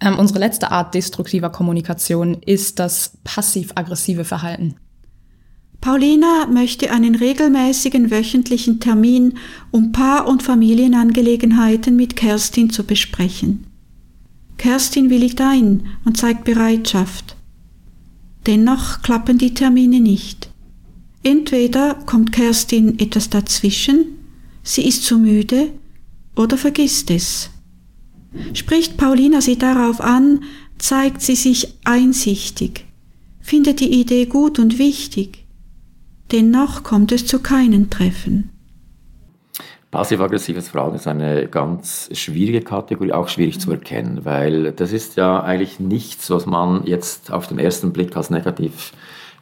Ähm, 0.00 0.18
unsere 0.18 0.40
letzte 0.40 0.70
Art 0.70 0.92
destruktiver 0.92 1.48
Kommunikation 1.48 2.34
ist 2.44 2.78
das 2.78 3.16
passiv-aggressive 3.24 4.24
Verhalten. 4.24 4.74
Paulina 5.80 6.46
möchte 6.50 6.90
einen 6.90 7.14
regelmäßigen 7.14 8.10
wöchentlichen 8.10 8.80
Termin, 8.80 9.38
um 9.70 9.92
Paar- 9.92 10.26
und 10.26 10.42
Familienangelegenheiten 10.42 11.96
mit 11.96 12.16
Kerstin 12.16 12.68
zu 12.70 12.84
besprechen. 12.84 13.66
Kerstin 14.58 15.10
willigt 15.10 15.40
ein 15.40 15.86
und 16.04 16.16
zeigt 16.16 16.44
Bereitschaft. 16.44 17.36
Dennoch 18.46 19.02
klappen 19.02 19.38
die 19.38 19.54
Termine 19.54 20.00
nicht. 20.00 20.50
Entweder 21.22 21.94
kommt 21.94 22.32
Kerstin 22.32 22.98
etwas 22.98 23.30
dazwischen, 23.30 24.06
sie 24.62 24.86
ist 24.86 25.04
zu 25.04 25.18
müde 25.18 25.70
oder 26.36 26.56
vergisst 26.56 27.10
es. 27.10 27.50
Spricht 28.52 28.96
Paulina 28.96 29.40
sie 29.40 29.58
darauf 29.58 30.00
an, 30.00 30.44
zeigt 30.78 31.22
sie 31.22 31.36
sich 31.36 31.78
einsichtig, 31.84 32.84
findet 33.40 33.80
die 33.80 34.00
Idee 34.00 34.26
gut 34.26 34.58
und 34.58 34.78
wichtig. 34.78 35.46
Dennoch 36.32 36.82
kommt 36.82 37.12
es 37.12 37.26
zu 37.26 37.40
keinen 37.40 37.88
Treffen. 37.88 38.50
Passiv-aggressives 39.90 40.68
Verhalten 40.68 40.96
ist 40.96 41.06
eine 41.06 41.46
ganz 41.48 42.10
schwierige 42.12 42.60
Kategorie, 42.60 43.12
auch 43.12 43.28
schwierig 43.28 43.60
zu 43.60 43.70
erkennen, 43.70 44.24
weil 44.24 44.72
das 44.72 44.92
ist 44.92 45.16
ja 45.16 45.42
eigentlich 45.42 45.80
nichts, 45.80 46.28
was 46.28 46.44
man 46.44 46.84
jetzt 46.84 47.32
auf 47.32 47.46
den 47.46 47.58
ersten 47.58 47.92
Blick 47.92 48.14
als 48.16 48.28
negativ 48.28 48.92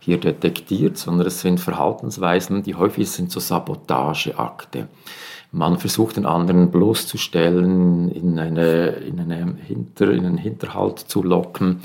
hier 0.00 0.18
detektiert, 0.18 0.98
sondern 0.98 1.26
es 1.26 1.40
sind 1.40 1.58
Verhaltensweisen, 1.58 2.62
die 2.62 2.74
häufig 2.74 3.10
sind 3.10 3.32
so 3.32 3.40
Sabotageakte. 3.40 4.88
Man 5.54 5.78
versucht 5.78 6.16
den 6.16 6.26
anderen 6.26 6.72
bloßzustellen, 6.72 8.10
in, 8.10 8.40
eine, 8.40 8.88
in, 8.88 9.20
eine 9.20 9.56
Hinter, 9.64 10.10
in 10.10 10.26
einen 10.26 10.36
Hinterhalt 10.36 10.98
zu 10.98 11.22
locken, 11.22 11.80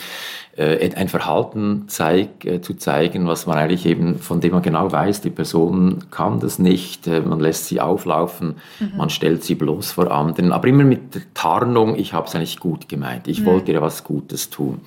äh, 0.58 0.90
ein 0.96 1.08
Verhalten 1.08 1.84
zeig, 1.86 2.44
äh, 2.46 2.62
zu 2.62 2.74
zeigen, 2.74 3.28
was 3.28 3.46
man 3.46 3.60
eigentlich 3.60 3.86
eben, 3.86 4.18
von 4.18 4.42
dem 4.42 4.54
man 4.54 4.64
genau 4.64 4.92
weiß, 4.92 5.22
die 5.22 5.30
Person 5.30 6.06
kann 6.10 6.40
das 6.40 6.58
nicht, 6.58 7.06
äh, 7.06 7.22
man 7.22 7.40
lässt 7.40 7.68
sie 7.68 7.80
auflaufen, 7.80 8.56
mhm. 8.80 8.98
man 8.98 9.12
stellt 9.12 9.44
sie 9.44 9.54
bloß 9.54 9.92
vor 9.92 10.10
anderen, 10.10 10.52
aber 10.52 10.68
immer 10.68 10.84
mit 10.84 11.14
der 11.14 11.22
Tarnung, 11.36 11.96
ich 11.96 12.14
habe 12.14 12.28
es 12.28 12.36
eigentlich 12.36 12.60
gut 12.60 12.90
gemeint, 12.90 13.28
ich 13.28 13.42
mhm. 13.42 13.46
wollte 13.46 13.72
ihr 13.72 13.84
was 13.84 14.04
Gutes 14.04 14.50
tun. 14.50 14.82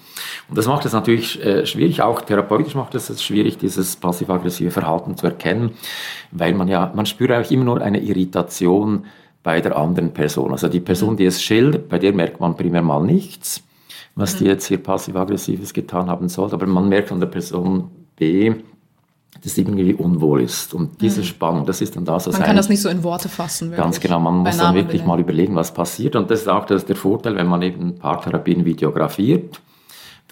Und 0.49 0.59
das 0.59 0.67
macht 0.67 0.85
es 0.87 0.93
natürlich 0.93 1.41
äh, 1.45 1.65
schwierig, 1.67 2.03
auch 2.03 2.21
therapeutisch 2.21 2.75
macht 2.75 2.97
es 2.97 3.23
schwierig, 3.23 3.59
dieses 3.59 3.95
passiv-aggressive 3.95 4.73
Verhalten 4.73 5.17
zu 5.17 5.27
erkennen, 5.27 5.71
weil 6.33 6.53
man 6.53 6.67
ja, 6.67 6.93
man 6.95 7.07
spürt 7.07 7.31
eigentlich 7.31 7.53
immer 7.53 7.65
nur 7.65 7.81
eine 7.81 8.01
Irritation 8.01 8.72
bei 9.43 9.61
der 9.61 9.77
anderen 9.77 10.13
Person. 10.13 10.53
Also 10.53 10.69
die 10.69 10.81
Person, 10.81 11.15
mhm. 11.15 11.17
die 11.17 11.27
es 11.27 11.43
schildert, 11.43 11.89
bei 11.89 11.99
der 11.99 12.13
merkt 12.13 12.41
man 12.41 12.57
primär 12.57 12.83
mal 12.83 13.03
nichts, 13.03 13.63
was 14.15 14.37
die 14.37 14.45
mhm. 14.45 14.51
jetzt 14.51 14.67
hier 14.67 14.79
passiv-aggressives 14.79 15.73
getan 15.73 16.09
haben 16.09 16.29
soll, 16.29 16.53
aber 16.53 16.67
man 16.67 16.89
merkt 16.89 17.11
an 17.13 17.21
der 17.21 17.27
Person 17.27 17.91
B, 18.17 18.55
dass 19.43 19.55
sie 19.55 19.63
irgendwie 19.63 19.95
unwohl 19.95 20.43
ist. 20.43 20.75
Und 20.75 21.01
diese 21.01 21.21
mhm. 21.21 21.25
Spannung, 21.25 21.67
das 21.67 21.81
ist 21.81 21.97
dann 21.97 22.05
das, 22.05 22.27
was 22.27 22.35
Man 22.35 22.47
kann 22.47 22.57
das 22.57 22.69
nicht 22.69 22.83
so 22.83 22.89
in 22.89 23.03
Worte 23.03 23.29
fassen. 23.29 23.71
Wirklich. 23.71 23.83
Ganz 23.83 24.01
genau, 24.01 24.21
man 24.21 24.39
muss 24.39 24.59
dann 24.59 24.75
wirklich 24.75 25.05
mal 25.05 25.19
überlegen, 25.19 25.57
was 25.57 25.75
passiert. 25.75 26.15
Und 26.15 26.31
das 26.31 26.43
ist 26.43 26.49
auch 26.49 26.67
das, 26.67 26.85
der 26.85 26.97
Vorteil, 26.97 27.35
wenn 27.37 27.47
man 27.47 27.63
eben 27.63 27.97
Paartherapien 27.97 28.65
videografiert 28.65 29.61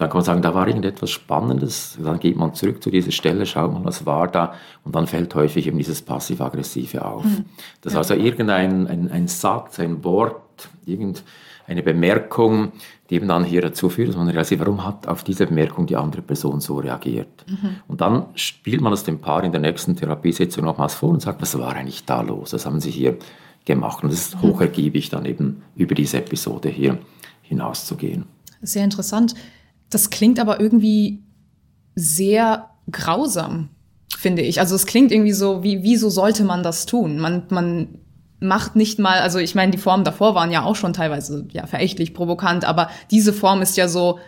dann 0.01 0.09
kann 0.09 0.17
man 0.17 0.25
sagen, 0.25 0.41
da 0.41 0.55
war 0.55 0.67
irgendetwas 0.67 1.11
Spannendes. 1.11 1.97
Dann 2.03 2.19
geht 2.19 2.35
man 2.35 2.55
zurück 2.55 2.81
zu 2.81 2.89
dieser 2.89 3.11
Stelle, 3.11 3.45
schaut 3.45 3.71
mal, 3.71 3.85
was 3.85 4.05
war 4.05 4.27
da. 4.27 4.55
Und 4.83 4.95
dann 4.95 5.05
fällt 5.05 5.35
häufig 5.35 5.67
eben 5.67 5.77
dieses 5.77 6.01
Passiv-Aggressive 6.01 7.05
auf. 7.05 7.23
Mhm. 7.23 7.45
Das 7.81 7.93
ja. 7.93 7.99
also 7.99 8.15
irgendein 8.15 8.87
ein, 8.87 9.11
ein 9.11 9.27
Satz, 9.27 9.79
ein 9.79 10.03
Wort, 10.03 10.69
irgendeine 10.87 11.83
Bemerkung, 11.83 12.71
die 13.09 13.15
eben 13.15 13.27
dann 13.27 13.43
hier 13.43 13.61
dazu 13.61 13.89
führt, 13.89 14.09
dass 14.09 14.15
man 14.15 14.27
realisiert, 14.27 14.61
warum 14.61 14.83
hat 14.83 15.07
auf 15.07 15.23
diese 15.23 15.45
Bemerkung 15.45 15.85
die 15.85 15.95
andere 15.95 16.23
Person 16.23 16.61
so 16.61 16.79
reagiert. 16.79 17.45
Mhm. 17.47 17.75
Und 17.87 18.01
dann 18.01 18.25
spielt 18.33 18.81
man 18.81 18.91
das 18.91 19.03
dem 19.03 19.19
Paar 19.19 19.43
in 19.43 19.51
der 19.51 19.61
nächsten 19.61 19.95
Therapiesitzung 19.95 20.65
nochmals 20.65 20.95
vor 20.95 21.09
und 21.09 21.21
sagt, 21.21 21.43
was 21.43 21.57
war 21.59 21.75
eigentlich 21.75 22.05
da 22.05 22.21
los? 22.21 22.53
Was 22.53 22.65
haben 22.65 22.79
sie 22.79 22.89
hier 22.89 23.17
gemacht? 23.65 24.03
Und 24.03 24.11
es 24.11 24.29
ist 24.29 24.37
mhm. 24.37 24.49
hochergiebig, 24.49 25.09
dann 25.09 25.25
eben 25.25 25.61
über 25.75 25.93
diese 25.93 26.17
Episode 26.17 26.69
hier 26.69 26.97
hinauszugehen. 27.43 28.25
Sehr 28.63 28.83
interessant. 28.83 29.35
Das 29.91 30.09
klingt 30.09 30.39
aber 30.39 30.59
irgendwie 30.59 31.21
sehr 31.93 32.69
grausam, 32.89 33.69
finde 34.17 34.41
ich. 34.41 34.59
Also 34.59 34.73
es 34.73 34.87
klingt 34.87 35.11
irgendwie 35.11 35.33
so, 35.33 35.61
wie, 35.61 35.83
wieso 35.83 36.09
sollte 36.09 36.43
man 36.43 36.63
das 36.63 36.87
tun? 36.87 37.19
Man, 37.19 37.43
man 37.49 37.99
macht 38.39 38.75
nicht 38.75 38.97
mal, 38.97 39.19
also 39.19 39.37
ich 39.37 39.53
meine, 39.53 39.71
die 39.71 39.77
Formen 39.77 40.03
davor 40.03 40.33
waren 40.33 40.51
ja 40.51 40.63
auch 40.63 40.75
schon 40.75 40.93
teilweise 40.93 41.45
ja 41.51 41.67
verächtlich, 41.67 42.15
provokant, 42.15 42.65
aber 42.65 42.89
diese 43.11 43.33
Form 43.33 43.61
ist 43.61 43.77
ja 43.77 43.87
so, 43.87 44.19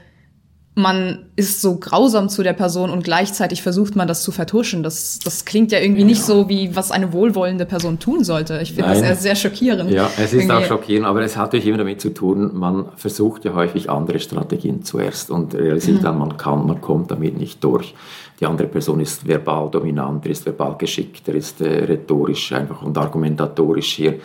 man 0.76 1.26
ist 1.36 1.62
so 1.62 1.78
grausam 1.78 2.30
zu 2.30 2.42
der 2.42 2.54
Person 2.54 2.90
und 2.90 3.04
gleichzeitig 3.04 3.62
versucht 3.62 3.96
man 3.96 4.08
das 4.08 4.24
zu 4.24 4.32
vertuschen. 4.32 4.82
Das, 4.82 5.20
das 5.20 5.46
klingt 5.46 5.72
ja 5.72 5.80
irgendwie 5.80 6.02
ja. 6.02 6.08
nicht 6.08 6.24
so, 6.24 6.50
wie 6.50 6.76
was 6.76 6.92
eine 6.92 7.14
wohlwollende 7.14 7.66
Person 7.66 8.00
tun 8.00 8.24
sollte. 8.24 8.60
Ich 8.62 8.74
finde 8.74 8.90
das 8.90 9.00
sehr, 9.00 9.16
sehr 9.16 9.36
schockierend. 9.36 9.92
Ja, 9.92 10.10
es 10.18 10.34
ist 10.34 10.34
irgendwie. 10.34 10.52
auch 10.52 10.66
schockierend, 10.66 11.06
aber 11.06 11.22
es 11.22 11.38
hat 11.38 11.48
natürlich 11.48 11.68
immer 11.68 11.78
damit 11.78 12.02
zu 12.02 12.12
tun, 12.12 12.52
man 12.58 12.86
versucht 12.96 13.46
ja 13.46 13.54
häufig 13.54 13.90
andere 13.90 14.20
Strategien 14.20 14.84
zuerst 14.84 15.30
und 15.30 15.54
realisiert 15.54 16.00
mhm. 16.00 16.04
dann, 16.04 16.18
man 16.18 16.38
kann, 16.38 16.66
man 16.66 16.82
kommt 16.82 17.12
damit 17.12 17.38
nicht 17.38 17.64
durch. 17.64 17.94
Die 18.40 18.48
andere 18.48 18.68
Person 18.68 19.00
ist 19.00 19.28
verbal 19.28 19.70
dominanter, 19.70 20.32
ist 20.32 20.46
verbal 20.46 20.76
geschickter, 20.78 21.34
ist 21.34 21.62
äh, 21.62 21.86
rhetorisch 21.86 22.52
einfach 22.52 22.82
und 22.82 22.98
argumentatorisch 22.98 23.94
hier 23.94 24.16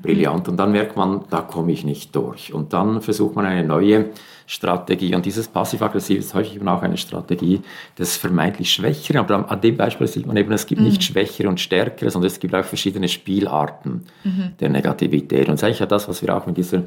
brillant. 0.00 0.48
Und 0.48 0.56
dann 0.56 0.70
merkt 0.70 0.96
man, 0.96 1.24
da 1.30 1.40
komme 1.40 1.72
ich 1.72 1.84
nicht 1.84 2.14
durch. 2.14 2.54
Und 2.54 2.72
dann 2.72 3.00
versucht 3.00 3.34
man 3.34 3.44
eine 3.44 3.66
neue 3.66 4.10
Strategie. 4.46 5.14
Und 5.14 5.26
dieses 5.26 5.48
passiv-aggressiv 5.48 6.18
ist 6.18 6.34
häufig 6.34 6.56
eben 6.56 6.68
auch 6.68 6.82
eine 6.82 6.96
Strategie 6.96 7.60
des 7.98 8.16
vermeintlich 8.16 8.72
Schwächeren. 8.72 9.18
Aber 9.18 9.50
an 9.50 9.60
dem 9.60 9.76
Beispiel 9.76 10.06
sieht 10.06 10.26
man 10.26 10.36
eben, 10.36 10.52
es 10.52 10.66
gibt 10.66 10.80
mhm. 10.80 10.86
nicht 10.86 11.02
Schwächere 11.02 11.48
und 11.48 11.60
Stärkere, 11.60 12.10
sondern 12.10 12.28
es 12.28 12.38
gibt 12.38 12.54
auch 12.54 12.64
verschiedene 12.64 13.08
Spielarten 13.08 14.04
mhm. 14.24 14.52
der 14.60 14.68
Negativität. 14.68 15.48
Und 15.48 15.54
das 15.54 15.60
ist 15.60 15.64
eigentlich 15.64 15.80
ja 15.80 15.86
das, 15.86 16.08
was 16.08 16.22
wir 16.22 16.36
auch 16.36 16.46
mit 16.46 16.56
dieser 16.56 16.84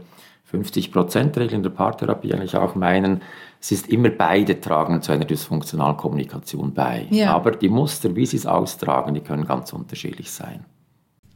50%-Regel 0.51 1.53
in 1.53 1.63
der 1.63 1.69
Paartherapie 1.69 2.33
eigentlich 2.33 2.55
auch 2.55 2.75
meinen. 2.75 3.21
Es 3.61 3.71
ist 3.71 3.89
immer 3.89 4.09
beide 4.09 4.59
tragen 4.59 5.01
zu 5.01 5.11
einer 5.11 5.25
dysfunktionalen 5.25 5.97
Kommunikation 5.97 6.73
bei. 6.73 7.07
Ja. 7.11 7.33
Aber 7.33 7.51
die 7.51 7.69
Muster, 7.69 8.15
wie 8.15 8.25
sie 8.25 8.37
es 8.37 8.45
austragen, 8.45 9.13
die 9.13 9.21
können 9.21 9.45
ganz 9.45 9.73
unterschiedlich 9.73 10.31
sein. 10.31 10.65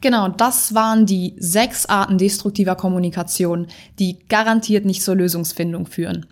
Genau, 0.04 0.28
das 0.28 0.74
waren 0.74 1.06
die 1.06 1.34
sechs 1.38 1.86
Arten 1.86 2.18
destruktiver 2.18 2.76
Kommunikation, 2.76 3.68
die 4.00 4.20
garantiert 4.28 4.84
nicht 4.84 5.02
zur 5.02 5.16
Lösungsfindung 5.16 5.86
führen. 5.86 6.26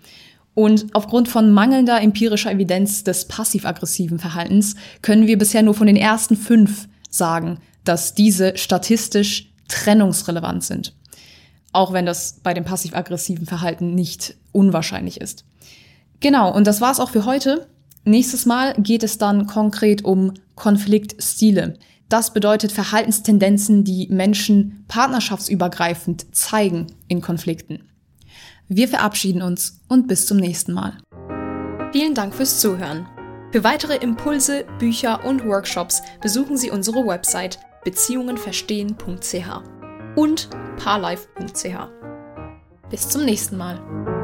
Und 0.53 0.87
aufgrund 0.93 1.29
von 1.29 1.53
mangelnder 1.53 2.01
empirischer 2.01 2.51
Evidenz 2.51 3.05
des 3.05 3.29
passiv-aggressiven 3.29 4.19
Verhaltens 4.19 4.75
können 5.01 5.25
wir 5.25 5.37
bisher 5.37 5.63
nur 5.63 5.73
von 5.73 5.87
den 5.87 5.95
ersten 5.95 6.35
fünf 6.35 6.89
sagen, 7.09 7.59
dass 7.85 8.13
diese 8.13 8.57
statistisch 8.57 9.53
trennungsrelevant 9.69 10.65
sind. 10.65 10.93
Auch 11.71 11.93
wenn 11.93 12.05
das 12.05 12.41
bei 12.43 12.53
dem 12.53 12.65
passiv-aggressiven 12.65 13.45
Verhalten 13.45 13.95
nicht 13.95 14.35
unwahrscheinlich 14.51 15.21
ist. 15.21 15.45
Genau, 16.19 16.53
und 16.53 16.67
das 16.67 16.81
war's 16.81 16.99
auch 16.99 17.11
für 17.11 17.23
heute. 17.23 17.67
Nächstes 18.03 18.45
Mal 18.45 18.73
geht 18.73 19.03
es 19.03 19.17
dann 19.17 19.47
konkret 19.47 20.03
um 20.03 20.33
Konfliktstile. 20.55 21.77
Das 22.11 22.33
bedeutet 22.33 22.73
Verhaltenstendenzen, 22.73 23.85
die 23.85 24.07
Menschen 24.09 24.83
partnerschaftsübergreifend 24.89 26.35
zeigen 26.35 26.87
in 27.07 27.21
Konflikten. 27.21 27.89
Wir 28.67 28.89
verabschieden 28.89 29.41
uns 29.41 29.79
und 29.87 30.09
bis 30.09 30.25
zum 30.25 30.35
nächsten 30.35 30.73
Mal. 30.73 30.97
Vielen 31.93 32.13
Dank 32.13 32.35
fürs 32.35 32.59
Zuhören. 32.59 33.07
Für 33.53 33.63
weitere 33.63 33.95
Impulse, 33.95 34.65
Bücher 34.77 35.23
und 35.23 35.45
Workshops 35.45 36.01
besuchen 36.21 36.57
Sie 36.57 36.69
unsere 36.69 37.07
Website 37.07 37.59
beziehungenverstehen.ch 37.85 40.17
und 40.17 40.49
parlife.ch. 40.83 41.77
Bis 42.89 43.07
zum 43.07 43.23
nächsten 43.23 43.55
Mal. 43.55 44.20